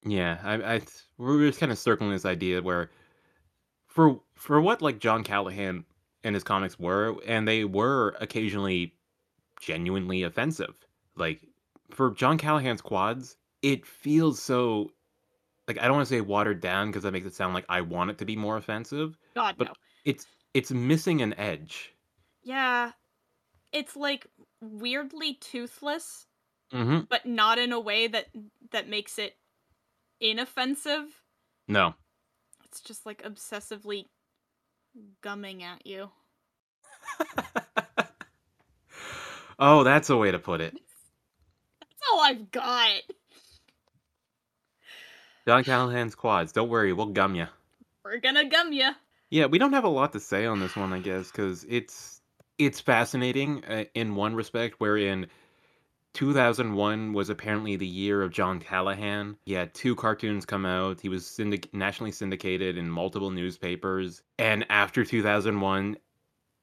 [0.05, 0.81] Yeah, I, I
[1.17, 2.91] we're just kind of circling this idea where,
[3.87, 5.83] for for what like John Callahan
[6.23, 8.93] and his comics were, and they were occasionally
[9.59, 10.75] genuinely offensive.
[11.17, 11.41] Like
[11.91, 14.91] for John Callahan's quads, it feels so.
[15.67, 17.81] Like I don't want to say watered down because that makes it sound like I
[17.81, 19.17] want it to be more offensive.
[19.35, 19.73] God But- no.
[20.05, 21.93] It's it's missing an edge.
[22.43, 22.91] Yeah,
[23.71, 24.27] it's like
[24.61, 26.25] weirdly toothless,
[26.73, 27.01] Mm-hmm.
[27.09, 28.27] but not in a way that
[28.71, 29.37] that makes it
[30.19, 31.05] inoffensive.
[31.69, 31.93] No.
[32.65, 34.07] It's just like obsessively
[35.21, 36.09] gumming at you.
[39.59, 40.77] oh, that's a way to put it.
[42.13, 43.01] All I've got.
[45.47, 46.51] John Callahan's quads.
[46.51, 47.47] Don't worry, we'll gum ya.
[48.05, 48.93] We're gonna gum ya.
[49.31, 52.21] Yeah, we don't have a lot to say on this one, I guess, because it's
[52.59, 55.25] it's fascinating uh, in one respect, wherein
[56.13, 59.35] 2001 was apparently the year of John Callahan.
[59.47, 61.01] He had two cartoons come out.
[61.01, 65.97] He was syndic- nationally syndicated in multiple newspapers, and after 2001,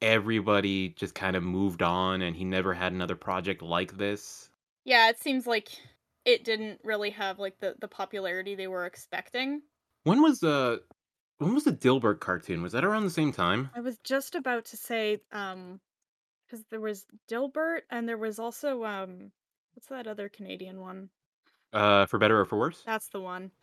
[0.01, 4.50] everybody just kind of moved on, and he never had another project like this.
[4.85, 5.69] Yeah, it seems like
[6.25, 9.63] it didn't really have like the the popularity they were expecting.
[10.05, 10.85] When was the
[11.39, 12.63] when was the Dilbert cartoon?
[12.63, 13.71] Was that around the same time?
[13.73, 15.81] I was just about to say um
[16.49, 19.33] cuz there was Dilbert and there was also um
[19.75, 21.11] what's that other Canadian one?
[21.73, 22.85] Uh, for better or for worse?
[22.85, 23.53] That's the one.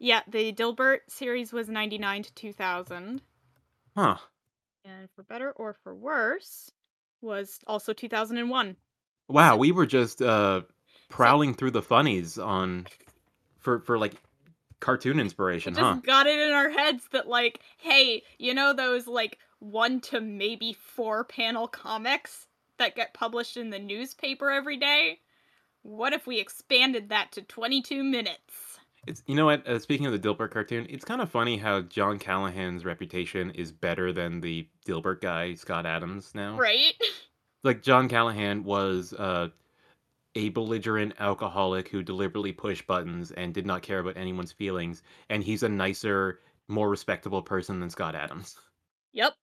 [0.00, 3.22] Yeah, the Dilbert series was 99 to 2000
[3.96, 4.18] Huh.
[4.84, 6.72] and for better or for worse
[7.20, 8.76] was also 2001.
[9.28, 10.62] Wow, we were just uh
[11.08, 12.86] prowling through the funnies on
[13.58, 14.14] for for like
[14.80, 16.00] cartoon We inspiration, just huh?
[16.02, 20.72] got it in our heads that like, hey, you know those like one to maybe
[20.72, 22.46] four panel comics
[22.78, 25.18] that get published in the newspaper every day?
[25.82, 28.78] What if we expanded that to 22 minutes?
[29.06, 29.66] It's you know what?
[29.66, 33.72] Uh, speaking of the Dilbert cartoon, it's kind of funny how John Callahan's reputation is
[33.72, 36.34] better than the Dilbert guy, Scott Adams.
[36.34, 36.92] Now, Right?
[37.64, 39.48] like John Callahan was uh,
[40.34, 45.42] a belligerent alcoholic who deliberately pushed buttons and did not care about anyone's feelings, and
[45.42, 48.56] he's a nicer, more respectable person than Scott Adams.
[49.14, 49.34] Yep.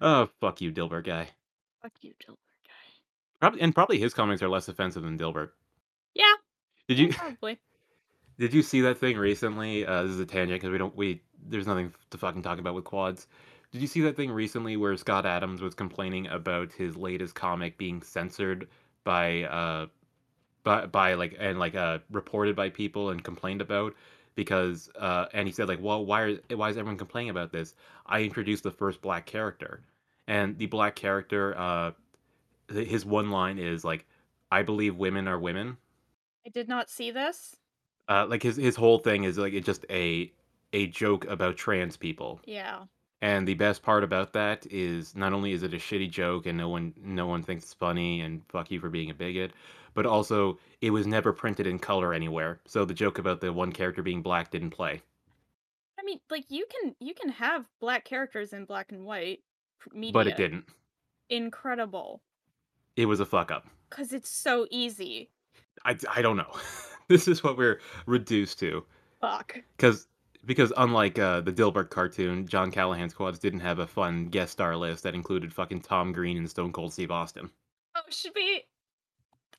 [0.00, 1.28] Oh, fuck you, Dilbert guy.
[1.82, 2.72] Fuck you, Dilbert guy.
[3.40, 5.50] Probably, and probably his comics are less offensive than Dilbert.
[6.14, 6.32] Yeah,
[6.88, 7.58] Did you probably.
[8.38, 9.86] did you see that thing recently?
[9.86, 12.74] Uh, this is a tangent because we don't we there's nothing to fucking talk about
[12.74, 13.26] with quads.
[13.72, 17.78] Did you see that thing recently where Scott Adams was complaining about his latest comic
[17.78, 18.68] being censored
[19.04, 19.86] by uh
[20.64, 23.94] by by like and like uh reported by people and complained about
[24.34, 27.74] because uh and he said like well why are why is everyone complaining about this?
[28.06, 29.82] I introduced the first black character
[30.26, 31.92] and the black character uh
[32.72, 34.04] his one line is like
[34.50, 35.76] I believe women are women
[36.46, 37.56] I did not see this.
[38.08, 40.32] uh, like his his whole thing is like it's just a
[40.72, 42.40] a joke about trans people.
[42.44, 42.84] Yeah.
[43.22, 46.56] And the best part about that is not only is it a shitty joke and
[46.56, 49.52] no one no one thinks it's funny and fuck you for being a bigot,
[49.92, 52.60] but also it was never printed in color anywhere.
[52.66, 55.02] So the joke about the one character being black didn't play.
[55.98, 59.40] I mean, like you can you can have black characters in black and white
[59.92, 60.12] media.
[60.12, 60.64] But it didn't.
[61.28, 62.22] Incredible.
[62.96, 63.66] It was a fuck up.
[63.90, 65.28] Cuz it's so easy.
[65.84, 66.52] I, I don't know.
[67.08, 68.84] this is what we're reduced to.
[69.20, 69.58] Fuck.
[69.76, 70.08] Because
[70.44, 74.76] because unlike uh, the Dilbert cartoon, John Callahan's quads didn't have a fun guest star
[74.76, 77.50] list that included fucking Tom Green and Stone Cold Steve Austin.
[77.94, 78.62] Oh, should we?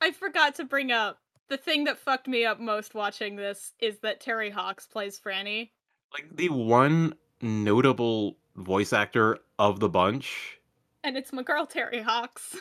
[0.02, 1.20] I forgot to bring up
[1.50, 5.70] the thing that fucked me up most watching this is that Terri Hawkes plays Franny.
[6.14, 10.60] Like the one notable voice actor of the bunch,
[11.04, 12.58] And it's my girl Terri Hawkes.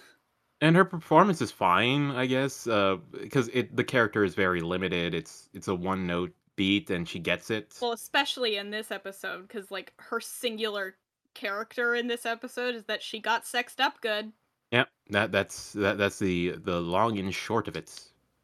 [0.60, 5.14] and her performance is fine, I guess, because it the character is very limited.
[5.14, 7.74] It's it's a one note beat, and she gets it.
[7.80, 10.94] Well, especially in this episode, because like her singular
[11.32, 14.30] character in this episode is that she got sexed up good.
[14.72, 17.90] Yep, that that's that that's the the long and short of it.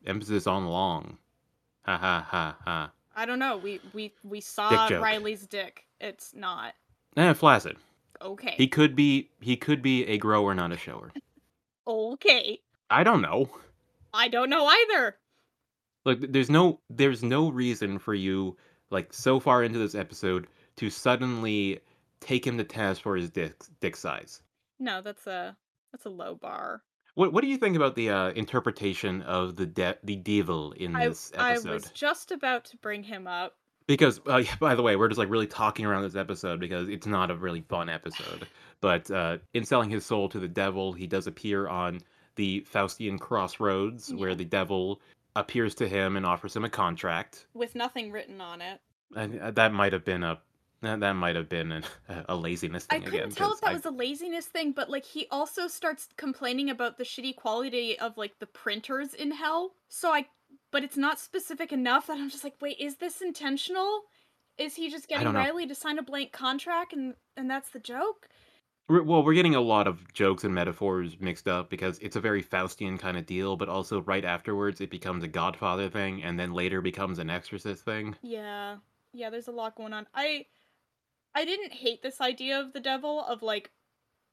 [0.06, 1.18] Emphasis on long.
[1.84, 2.90] Ha ha ha ha.
[3.14, 3.58] I don't know.
[3.58, 5.02] We we we saw joke.
[5.02, 5.84] Riley's dick.
[6.00, 6.74] It's not
[7.18, 7.76] Eh, flaccid.
[8.22, 8.54] okay.
[8.56, 11.12] He could be he could be a grower, not a shower.
[11.88, 12.60] Okay.
[12.90, 13.48] I don't know.
[14.12, 15.16] I don't know either.
[16.06, 18.56] Like there's no there's no reason for you
[18.90, 20.46] like so far into this episode
[20.76, 21.80] to suddenly
[22.20, 24.40] take him to task for his dick dick size.
[24.78, 25.56] No, that's a
[25.92, 26.82] that's a low bar.
[27.16, 30.94] What what do you think about the uh, interpretation of the de- the devil in
[30.94, 31.70] I this episode?
[31.70, 33.56] I was just about to bring him up.
[33.88, 37.06] Because uh, by the way, we're just like really talking around this episode because it's
[37.06, 38.46] not a really fun episode.
[38.80, 42.00] But uh, in selling his soul to the devil, he does appear on
[42.36, 45.00] the Faustian crossroads, where the devil
[45.36, 47.46] appears to him and offers him a contract.
[47.54, 48.80] with nothing written on it.
[49.14, 50.40] And uh, that might have been a
[50.82, 51.82] that, that might have been a,
[52.28, 53.30] a laziness I thing couldn't again.
[53.30, 56.98] tell if that I- was a laziness thing, but like he also starts complaining about
[56.98, 59.72] the shitty quality of like the printers in hell.
[59.88, 60.26] So I
[60.72, 64.02] but it's not specific enough that I'm just like, wait, is this intentional?
[64.58, 65.32] Is he just getting.
[65.32, 68.28] Riley to sign a blank contract and and that's the joke?
[68.88, 72.20] We're- well, we're getting a lot of jokes and metaphors mixed up because it's a
[72.20, 76.38] very Faustian kind of deal, but also right afterwards it becomes a Godfather thing, and
[76.38, 78.14] then later becomes an Exorcist thing.
[78.22, 78.76] Yeah.
[79.12, 80.06] Yeah, there's a lot going on.
[80.14, 80.46] I
[81.34, 83.70] I didn't hate this idea of the devil of like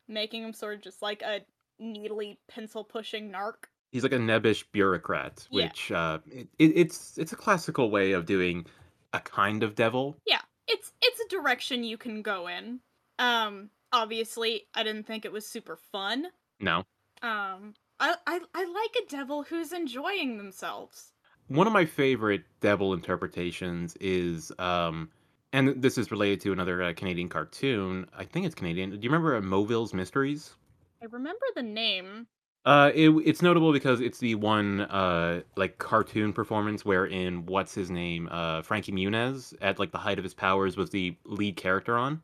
[0.08, 1.41] making him sort of just like a
[1.80, 3.66] needly pencil pushing narc.
[3.91, 5.66] He's like a nebbish bureaucrat, Yeah.
[5.66, 8.66] which uh, it, it, it's it's a classical way of doing
[9.14, 10.18] a kind of devil.
[10.28, 12.80] Yeah, it's it's a direction you can go in.
[13.20, 16.28] Um, obviously, I didn't think it was super fun.
[16.60, 16.84] No,
[17.22, 21.14] Um, I I, I like a devil who's enjoying themselves.
[21.48, 25.10] one of my favorite devil interpretations is, um,
[25.52, 28.08] and this is related to another uh, Canadian cartoon.
[28.18, 28.89] I think it's Canadian.
[28.91, 30.56] Do you remember uh, Moville's Mysteries?
[31.04, 32.28] I remember the name.
[32.66, 37.91] Uh, it, it's notable because it's the one uh like cartoon performance wherein what's his
[37.91, 41.98] name uh Frankie Muniz at like the height of his powers was the lead character
[41.98, 42.22] on,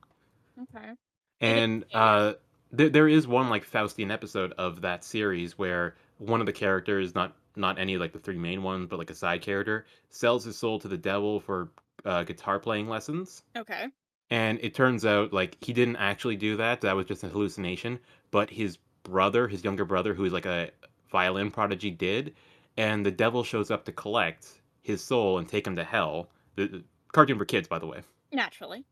[0.62, 0.94] Okay.
[1.42, 2.34] And uh
[2.72, 7.16] there there is one like Faustian episode of that series where one of the characters
[7.16, 10.58] not not any like the three main ones but like a side character sells his
[10.58, 11.70] soul to the devil for
[12.06, 13.44] uh, guitar playing lessons.
[13.58, 13.88] Okay.
[14.30, 16.82] And it turns out like he didn't actually do that.
[16.82, 18.00] That was just a hallucination.
[18.32, 20.70] But his brother, his younger brother, who is like a
[21.12, 22.36] violin prodigy, did.
[22.78, 24.48] And the devil shows up to collect
[24.82, 26.30] his soul and take him to hell.
[26.56, 28.02] The, the cartoon for kids, by the way.
[28.32, 28.86] Naturally.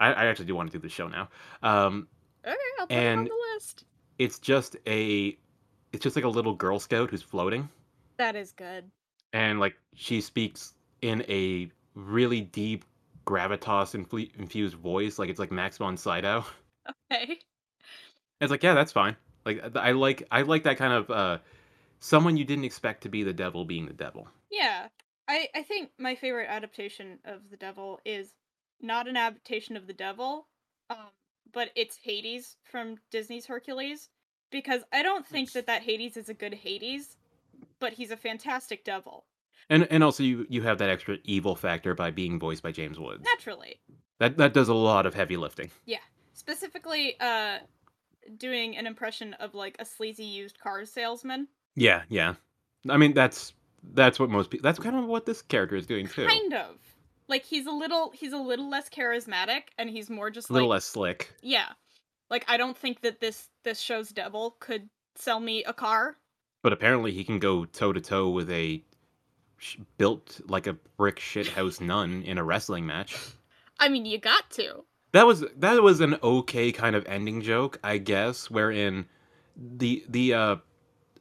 [0.00, 1.28] I, I actually do want to do the show now.
[1.62, 2.08] Um,
[2.44, 3.84] Okay, I'll put it on And- the list.
[4.18, 5.36] it's just a,
[5.92, 7.68] it's just like a little Girl Scout who's floating,
[8.16, 8.90] That is good.
[9.32, 12.84] and like she speaks in a really deep
[13.26, 16.44] gravitas influ- infused voice, like it's like Max von Sydow.
[17.12, 17.38] Okay.
[18.40, 19.16] It's like, yeah, that's fine.
[19.44, 21.38] Like I like I like that kind of uh
[22.00, 24.28] someone you didn't expect to be the devil being the devil.
[24.50, 24.88] Yeah.
[25.28, 28.30] I I think my favorite adaptation of the devil is
[28.82, 30.48] not an adaptation of the devil,
[30.88, 31.10] um,
[31.52, 34.08] but it's Hades from Disney's Hercules
[34.50, 37.16] because I don't think that that Hades is a good Hades,
[37.78, 39.24] but he's a fantastic devil.
[39.68, 42.98] And and also you you have that extra evil factor by being voiced by James
[42.98, 43.24] Woods.
[43.24, 43.80] Naturally.
[44.18, 45.70] That that does a lot of heavy lifting.
[45.86, 45.98] Yeah,
[46.32, 47.58] specifically uh
[48.36, 51.48] doing an impression of like a sleazy used car salesman.
[51.76, 52.34] Yeah, yeah.
[52.88, 53.52] I mean that's
[53.92, 56.26] that's what most people that's kind of what this character is doing too.
[56.26, 56.76] Kind of.
[57.30, 60.68] Like he's a little he's a little less charismatic and he's more just a little
[60.68, 61.32] like less slick.
[61.40, 61.68] Yeah.
[62.28, 66.16] Like I don't think that this this show's devil could sell me a car.
[66.62, 68.82] But apparently he can go toe to toe with a
[69.58, 73.16] sh- built like a brick shithouse nun in a wrestling match.
[73.78, 74.84] I mean, you got to.
[75.12, 79.06] That was that was an okay kind of ending joke, I guess, wherein
[79.56, 80.56] the the uh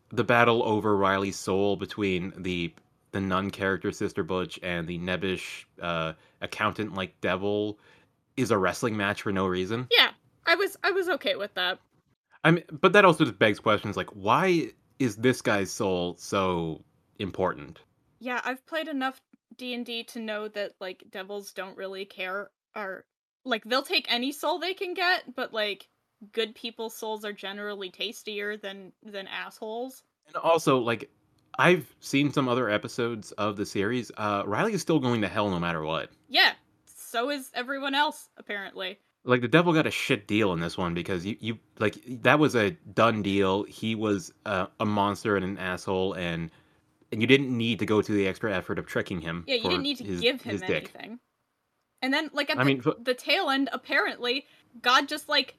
[0.09, 2.73] the battle over Riley's soul between the
[3.11, 7.79] the nun character Sister Butch and the nebbish uh accountant like devil
[8.37, 9.87] is a wrestling match for no reason.
[9.91, 10.11] Yeah.
[10.45, 11.79] I was I was okay with that.
[12.43, 16.83] I mean, but that also just begs questions like why is this guy's soul so
[17.19, 17.79] important?
[18.19, 19.21] Yeah, I've played enough
[19.57, 23.05] D&D to know that like devils don't really care or
[23.45, 25.87] like they'll take any soul they can get, but like
[26.31, 30.03] good people's souls are generally tastier than than assholes.
[30.27, 31.09] And also like
[31.59, 34.11] I've seen some other episodes of the series.
[34.17, 36.09] Uh Riley is still going to hell no matter what.
[36.29, 36.53] Yeah.
[36.85, 38.99] So is everyone else apparently.
[39.25, 42.39] like the devil got a shit deal in this one because you you like that
[42.39, 43.63] was a done deal.
[43.63, 46.49] He was uh, a monster and an asshole, and
[47.11, 49.43] and you didn't need to go to the extra effort of tricking him.
[49.47, 50.91] Yeah, you didn't need to his- give him his dick.
[50.95, 51.19] anything.
[52.01, 54.45] And then, like at I the, mean, the tail end, apparently,
[54.81, 55.55] God just like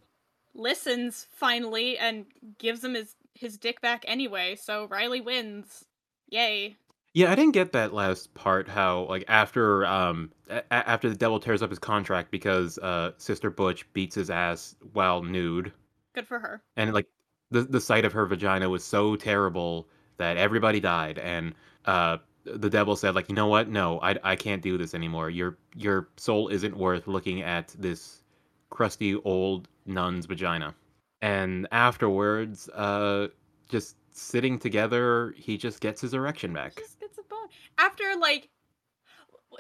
[0.55, 2.27] listens finally and
[2.59, 4.57] gives him his his dick back anyway.
[4.57, 5.85] So Riley wins.
[6.31, 6.77] Yay!
[7.13, 8.69] Yeah, I didn't get that last part.
[8.69, 13.51] How like after um a- after the devil tears up his contract because uh Sister
[13.51, 15.73] Butch beats his ass while nude,
[16.15, 16.63] Good for her.
[16.77, 17.07] and like
[17.51, 21.55] the the sight of her vagina was so terrible that everybody died, and
[21.87, 23.69] uh, the devil said like, you know what?
[23.69, 25.31] No, I I can't do this anymore.
[25.31, 28.23] Your your soul isn't worth looking at this
[28.71, 30.75] crusty old nun's vagina.
[31.23, 33.29] And afterwards, uh,
[33.69, 36.77] just sitting together, he just gets his erection back.
[36.77, 37.49] Just gets a bone.
[37.79, 38.49] After like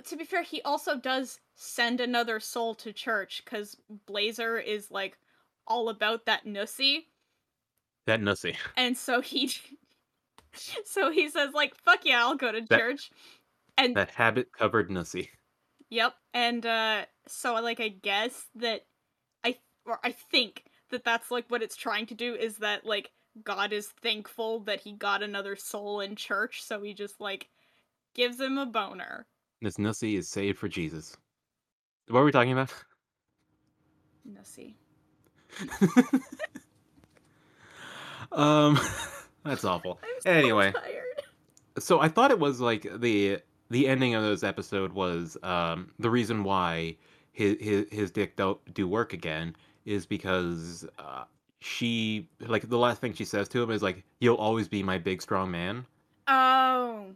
[0.04, 5.18] to be fair, he also does send another soul to church because Blazer is like
[5.66, 7.06] all about that nussy.
[8.06, 8.56] That nussy.
[8.76, 9.50] And so he
[10.84, 13.10] so he says like fuck yeah, I'll go to That- church.
[13.78, 15.28] And That habit covered nussy.
[15.90, 16.14] Yep.
[16.34, 18.82] And uh so like I guess that
[19.42, 19.56] I
[19.86, 23.10] or I think that that's like what it's trying to do is that like
[23.44, 27.48] God is thankful that he got another soul in church, so he just like
[28.14, 29.26] gives him a boner.
[29.62, 31.16] This nussy is saved for Jesus.
[32.08, 32.72] What were we talking about?
[34.28, 34.74] Nussy.
[38.32, 38.78] um,
[39.44, 39.98] that's awful.
[40.02, 40.72] I'm so Anyway.
[40.72, 41.22] tired.
[41.78, 43.38] So I thought it was like the
[43.70, 46.96] the ending of this episode was um the reason why
[47.32, 49.54] his his, his dick don't do work again
[49.84, 51.24] is because uh,
[51.60, 54.98] she like the last thing she says to him is like you'll always be my
[54.98, 55.84] big strong man
[56.26, 57.06] Oh.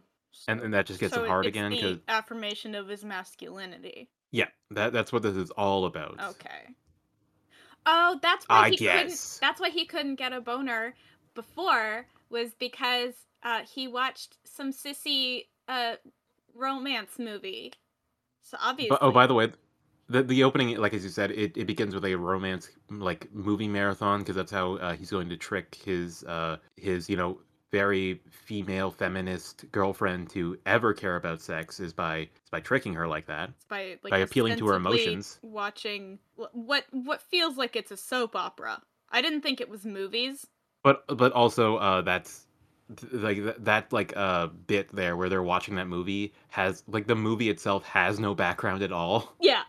[0.47, 4.09] and, and that just gets so him hard it's again because affirmation of his masculinity.
[4.31, 6.75] yeah that that's what this is all about Okay.
[7.87, 8.95] Oh, that's why I he guess.
[8.99, 9.39] couldn't.
[9.41, 10.95] That's why he couldn't get a boner
[11.35, 15.95] before was because uh, he watched some sissy uh,
[16.55, 17.73] romance movie.
[18.41, 19.51] So obviously, but oh by the way
[20.07, 23.67] the the opening like as you said it, it begins with a romance like movie
[23.67, 27.39] marathon because that's how uh, he's going to trick his uh his you know
[27.71, 33.07] very female feminist girlfriend to ever care about sex is by is by tricking her
[33.07, 35.39] like that it's by like by appealing to her emotions.
[35.41, 36.19] watching
[36.53, 38.81] what what feels like it's a soap opera.
[39.09, 40.47] I didn't think it was movies.
[40.83, 42.45] but but also uh that's
[43.11, 47.49] like that like uh bit there where they're watching that movie has like the movie
[47.49, 49.63] itself has no background at all Yeah,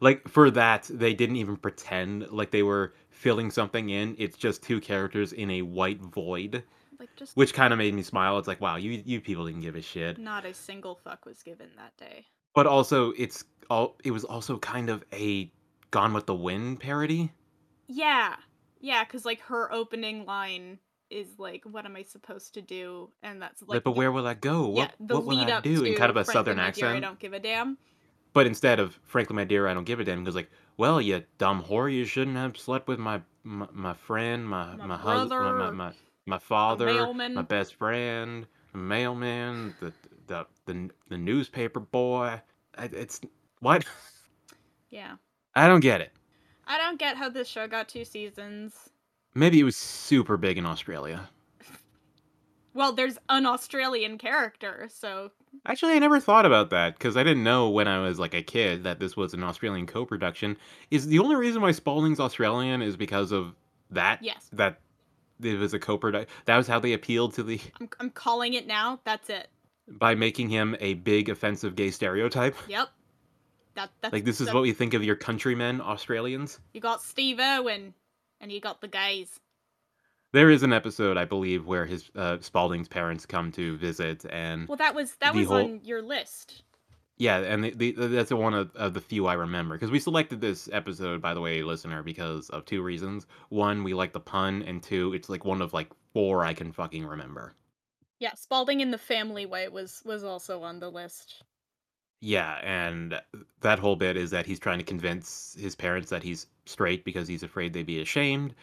[0.00, 4.14] like for that they didn't even pretend like they were filling something in.
[4.18, 6.64] It's just two characters in a white void
[6.98, 8.38] like just which kind of made me smile.
[8.38, 10.18] It's like wow you you people didn't give a shit.
[10.18, 12.26] Not a single fuck was given that day.
[12.54, 15.50] but also it's all it was also kind of a
[15.90, 17.30] gone with the wind parody.
[17.86, 18.36] Yeah,
[18.80, 20.78] yeah, because like her opening line
[21.10, 24.10] is like, "What am I supposed to do?" And that's like, like, but the- where
[24.12, 24.72] will I go?
[24.74, 25.84] Yeah, what, the what will I do?
[25.84, 27.76] In kind of a southern accent I don't give a damn.
[28.32, 31.00] But instead of frankly, my dear, I don't give a damn, he goes like, "Well,
[31.00, 34.96] you dumb whore, you shouldn't have slept with my my, my friend, my My my
[34.96, 35.92] husband, my, my my
[36.26, 39.92] my father, my best friend, the mailman, the
[40.26, 42.40] the the, the newspaper boy.
[42.78, 43.20] It's
[43.60, 43.84] what
[44.90, 45.16] Yeah,
[45.54, 46.12] I don't get it.
[46.66, 48.90] I don't get how this show got two seasons.
[49.34, 51.28] Maybe it was super big in Australia.
[52.74, 55.30] Well, there's an Australian character, so
[55.66, 58.42] Actually, I never thought about that because I didn't know when I was like a
[58.42, 60.56] kid that this was an Australian co-production.
[60.90, 63.54] Is the only reason why Spalding's Australian is because of
[63.90, 64.22] that?
[64.22, 64.48] Yes.
[64.54, 64.80] That
[65.42, 66.28] it was a co-production.
[66.46, 69.00] That was how they appealed to the I'm I'm calling it now.
[69.04, 69.48] That's it.
[69.86, 72.56] by making him a big offensive gay stereotype.
[72.68, 72.88] Yep.
[73.74, 76.60] That that's Like this is that- what we think of your countrymen, Australians.
[76.72, 77.02] you got.
[77.02, 77.92] Steve Irwin,
[78.40, 79.38] and you got the gays.
[80.32, 84.66] There is an episode, I believe, where his uh, Spalding's parents come to visit, and
[84.66, 86.62] Well, that was that was whole- on your list.
[87.18, 90.40] yeah, and the, the, that's one of, of the few I remember because we selected
[90.40, 93.26] this episode, by the way, listener, because of two reasons.
[93.50, 96.72] One, we like the pun, and two, it's like one of like four I can
[96.72, 97.54] fucking remember.
[98.18, 101.42] Yeah, Spalding in the Family Way was was also on the list.
[102.24, 103.20] Yeah, and
[103.60, 107.26] that whole bit is that he's trying to convince his parents that he's straight because
[107.28, 108.54] he's afraid they'd be ashamed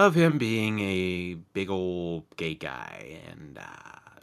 [0.00, 3.20] of him being a big old gay guy.
[3.28, 4.20] And uh,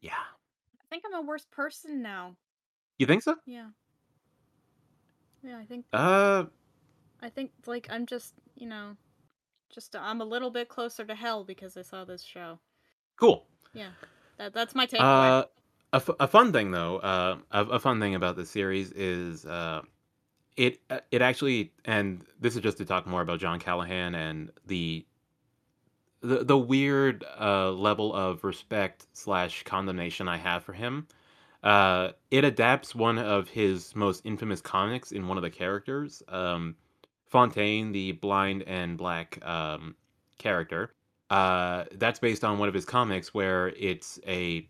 [0.00, 0.12] yeah,
[0.80, 2.36] I think I'm a worse person now.
[2.98, 3.36] you think so?
[3.46, 3.68] Yeah.
[5.42, 6.44] Yeah, I think Uh,
[7.20, 8.96] I think like I'm just you know,
[9.70, 12.58] just I'm a little bit closer to hell because I saw this show.
[13.16, 13.46] cool.
[13.74, 13.90] Yeah,
[14.38, 15.04] that that's my takeaway.
[15.04, 15.44] Uh,
[15.92, 19.44] a, f- a fun thing though, uh, a, a fun thing about this series is
[19.46, 19.82] uh,
[20.56, 24.50] it uh, it actually, and this is just to talk more about John Callahan and
[24.66, 25.06] the
[26.22, 31.06] the the weird uh, level of respect slash condemnation I have for him.
[31.62, 36.76] Uh, it adapts one of his most infamous comics in one of the characters, um,
[37.26, 39.96] Fontaine, the blind and black um,
[40.38, 40.94] character.
[41.28, 44.68] Uh, that's based on one of his comics where it's a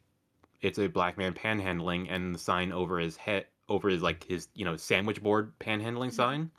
[0.62, 4.49] it's a black man panhandling and the sign over his head over his like his
[4.55, 6.14] you know sandwich board panhandling Mhm.
[6.14, 6.51] sign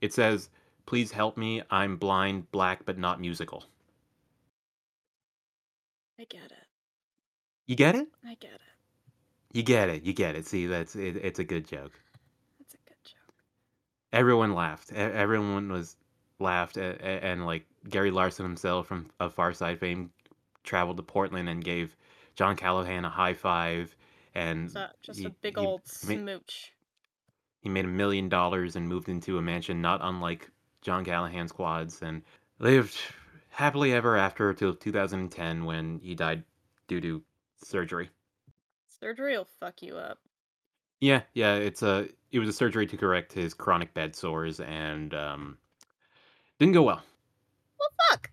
[0.00, 0.50] it says
[0.86, 3.64] please help me i'm blind black but not musical
[6.18, 6.66] I get it.
[7.66, 8.08] You get it?
[8.24, 8.60] I get it.
[9.52, 10.02] You get it.
[10.04, 10.46] You get it.
[10.46, 11.92] See, that's it, it's a good joke.
[12.58, 13.34] That's a good joke.
[14.12, 14.92] Everyone laughed.
[14.92, 15.96] Everyone was
[16.38, 20.12] laughed, a- a- and like Gary Larson himself from of Far Side fame
[20.64, 21.96] traveled to Portland and gave
[22.36, 23.94] John Callahan a high five,
[24.34, 26.72] and So just he- a big he old ma- smooch.
[27.60, 32.02] he made a million dollars and moved into a mansion not unlike John Callahan's quads,
[32.02, 32.22] and
[32.58, 32.98] lived
[33.50, 36.44] happily ever after till 2010 when he died
[36.88, 37.22] due to
[37.62, 38.10] surgery.
[38.88, 40.18] Surgery will fuck you up.
[41.00, 45.12] Yeah, yeah, it's a it was a surgery to correct his chronic bed sores and
[45.14, 45.58] um
[46.58, 47.02] didn't go well.
[47.78, 48.30] Well, fuck.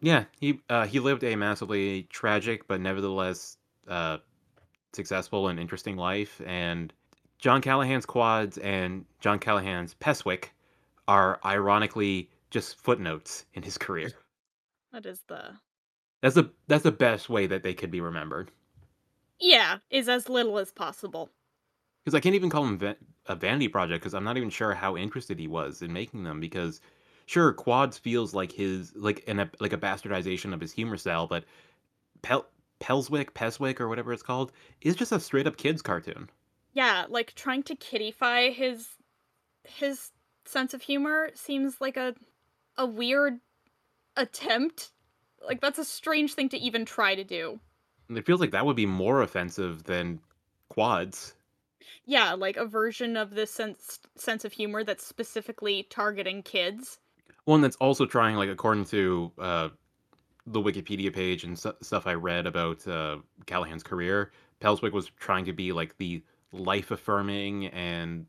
[0.00, 3.58] Yeah, he uh he lived a massively tragic but nevertheless
[3.88, 4.18] uh
[4.96, 6.92] successful and interesting life and
[7.38, 10.50] John Callahan's quads and John Callahan's Peswick
[11.08, 14.10] are ironically just footnotes in his career.
[14.90, 15.60] That is the
[16.20, 18.50] That's the that's the best way that they could be remembered.
[19.40, 21.30] yeah is as little as possible.
[22.04, 24.74] Because I can't even call him va- a vanity project because I'm not even sure
[24.74, 26.40] how interested he was in making them.
[26.40, 26.80] Because
[27.26, 31.44] sure, Quads feels like his like an like a bastardization of his humor style, but
[32.22, 32.46] Pel
[32.80, 36.28] Pelswick, Peswick, or whatever it's called, is just a straight up kids cartoon.
[36.72, 38.88] Yeah, like trying to kiddify his
[39.64, 40.12] his
[40.44, 42.14] sense of humor seems like a
[42.76, 43.40] a weird
[44.16, 44.92] attempt.
[45.44, 47.60] Like that's a strange thing to even try to do.
[48.08, 50.20] And it feels like that would be more offensive than
[50.68, 51.34] Quads.
[52.04, 56.98] Yeah, like a version of this sense sense of humor that's specifically targeting kids.
[57.44, 59.68] One that's also trying, like according to uh,
[60.46, 65.44] the Wikipedia page and stu stuff I read about uh, Callahan's career, Pelswick was trying
[65.46, 66.22] to be like the
[66.52, 68.26] life affirming and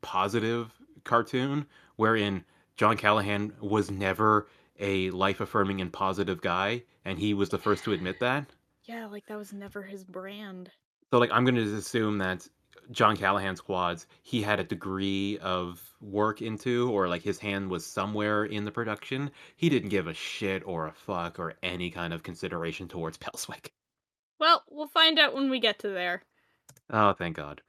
[0.00, 0.72] positive
[1.04, 2.44] cartoon, wherein
[2.76, 4.48] John Callahan was never
[4.78, 8.46] a life affirming and positive guy, and he was the first to admit that.
[8.84, 10.70] Yeah, like that was never his brand.
[11.10, 12.48] So, like, I'm going to assume that
[12.90, 17.86] John Callahan's quads, he had a degree of work into, or like his hand was
[17.86, 19.30] somewhere in the production.
[19.56, 23.68] He didn't give a shit or a fuck or any kind of consideration towards Pelswick.
[24.38, 26.22] Well, we'll find out when we get to there.
[26.88, 27.62] Oh, thank God.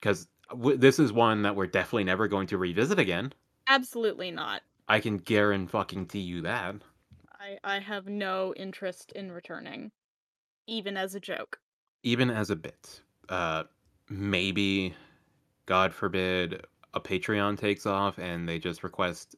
[0.00, 3.32] Because w- this is one that we're definitely never going to revisit again.
[3.68, 4.62] Absolutely not.
[4.88, 6.76] I can guarantee fucking to you that.
[7.38, 9.92] I I have no interest in returning,
[10.66, 11.60] even as a joke.
[12.02, 13.02] Even as a bit.
[13.28, 13.64] Uh,
[14.10, 14.94] maybe,
[15.66, 19.36] God forbid, a Patreon takes off and they just request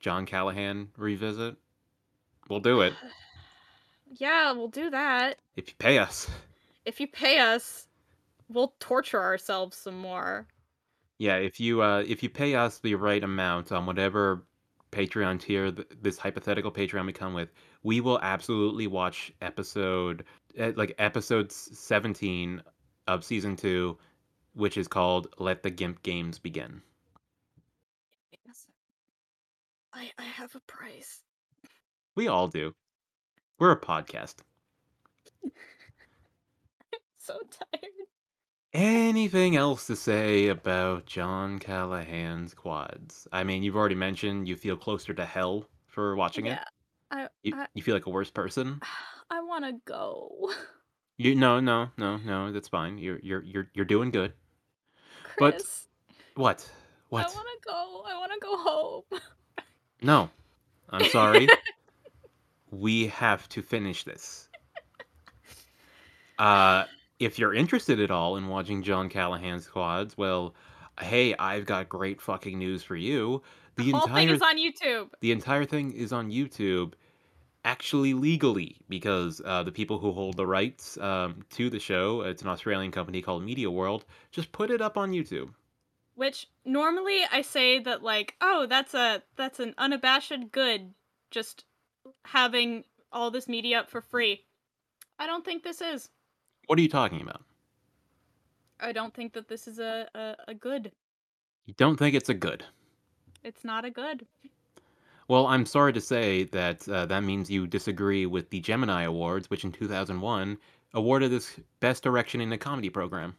[0.00, 1.56] John Callahan revisit.
[2.48, 2.94] We'll do it
[4.16, 5.38] Yeah, we'll do that.
[5.56, 6.30] if you pay us.
[6.84, 7.86] If you pay us,
[8.48, 10.46] we'll torture ourselves some more.
[11.18, 14.46] Yeah, if you uh, if you pay us the right amount on whatever
[14.92, 17.50] Patreon tier th- this hypothetical Patreon we come with,
[17.82, 20.24] we will absolutely watch episode
[20.56, 22.62] eh, like episode 17
[23.08, 23.98] of season 2
[24.54, 26.82] which is called Let the Gimp Games Begin.
[29.92, 31.22] I I have a price.
[32.14, 32.74] We all do.
[33.58, 34.36] We're a podcast.
[35.44, 35.50] I'm
[37.18, 37.92] So tired.
[38.72, 43.26] Anything else to say about John Callahan's quads?
[43.32, 46.50] I mean, you've already mentioned you feel closer to hell for watching it.
[46.50, 46.64] Yeah,
[47.10, 48.80] I You, I- you feel like a worse person.
[49.30, 50.52] I want to go.
[51.18, 52.96] You no no no no that's fine.
[52.98, 54.32] You're you're you're you're doing good.
[55.38, 55.86] But- Chris,
[56.34, 56.70] What?
[56.70, 56.74] I
[57.10, 57.34] What?
[57.34, 58.02] want to go.
[58.06, 59.20] I want to go home.
[60.02, 60.30] No.
[60.90, 61.48] I'm sorry.
[62.70, 64.48] we have to finish this.
[66.38, 66.84] Uh
[67.18, 70.54] if you're interested at all in watching John Callahan's quads, well,
[71.00, 73.42] hey, I've got great fucking news for you.
[73.74, 75.08] The The whole thing is on YouTube.
[75.20, 76.92] the entire thing is on YouTube,
[77.64, 82.42] actually legally, because uh, the people who hold the rights um, to the show, it's
[82.42, 85.50] an Australian company called Media World, just put it up on YouTube.
[86.14, 90.92] Which normally I say that like, oh, that's a that's an unabashed good
[91.30, 91.64] just
[92.24, 94.44] having all this media up for free.
[95.18, 96.10] I don't think this is.
[96.66, 97.42] What are you talking about?
[98.80, 100.92] I don't think that this is a, a, a good.
[101.66, 102.64] You don't think it's a good?
[103.42, 104.26] It's not a good.
[105.28, 109.50] Well, I'm sorry to say that uh, that means you disagree with the Gemini Awards,
[109.50, 110.56] which in 2001
[110.94, 113.36] awarded this Best Direction in a Comedy Program.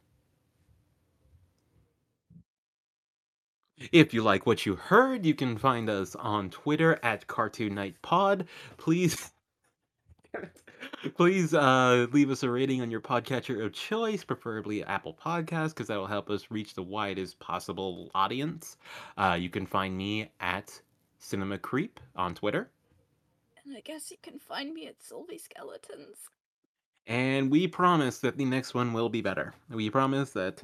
[3.92, 7.96] If you like what you heard, you can find us on Twitter at Cartoon Night
[8.04, 8.48] Pod.
[8.78, 9.32] Please,
[11.16, 15.88] please uh, leave us a rating on your podcatcher of choice, preferably Apple Podcasts, because
[15.88, 18.78] that will help us reach the widest possible audience.
[19.18, 20.80] Uh, you can find me at
[21.20, 22.72] Cinema Creep on Twitter.
[23.64, 26.18] And I guess you can find me at Sylvie Skeletons.
[27.06, 29.54] And we promise that the next one will be better.
[29.70, 30.64] We promise that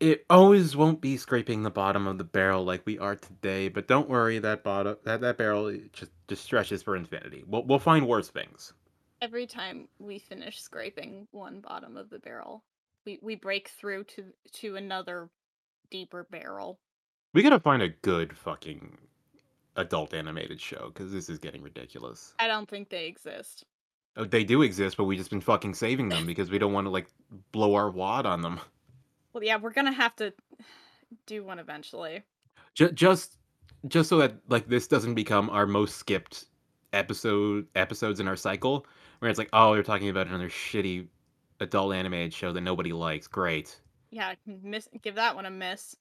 [0.00, 3.88] it always won't be scraping the bottom of the barrel like we are today, but
[3.88, 7.44] don't worry, that bottom that, that barrel just, just stretches for infinity.
[7.46, 8.72] We'll, we'll find worse things.
[9.20, 12.62] Every time we finish scraping one bottom of the barrel,
[13.04, 15.30] we, we break through to to another
[15.90, 16.78] deeper barrel.
[17.34, 18.96] We gotta find a good fucking
[19.78, 22.34] adult animated show because this is getting ridiculous.
[22.38, 23.64] I don't think they exist.
[24.16, 26.86] Oh, they do exist, but we've just been fucking saving them because we don't want
[26.86, 27.06] to like
[27.52, 28.60] blow our wad on them.
[29.34, 30.32] Well, yeah, we're gonna have to
[31.26, 32.22] do one eventually.
[32.74, 33.36] Just, just,
[33.86, 36.46] just so that like this doesn't become our most skipped
[36.94, 38.86] episode episodes in our cycle,
[39.18, 41.06] where it's like, oh, they're talking about another shitty
[41.60, 43.28] adult animated show that nobody likes.
[43.28, 43.78] Great.
[44.10, 45.94] Yeah, miss give that one a miss.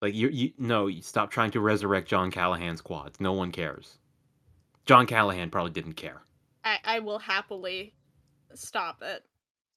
[0.00, 3.20] Like you, you no, you stop trying to resurrect John Callahan's quads.
[3.20, 3.98] No one cares.
[4.86, 6.22] John Callahan probably didn't care.
[6.64, 7.94] I, I will happily
[8.54, 9.24] stop it.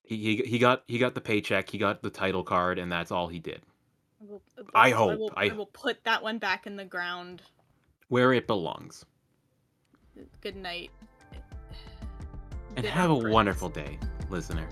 [0.06, 3.12] He, he he got he got the paycheck, he got the title card, and that's
[3.12, 3.62] all he did.
[4.22, 4.42] I, will,
[4.74, 7.42] I I hope, will, I- I will put that one back in the ground.
[8.08, 9.06] Where it belongs.
[10.42, 10.92] Good night.
[12.76, 13.98] And Good have a night, wonderful day,
[14.30, 14.68] listener.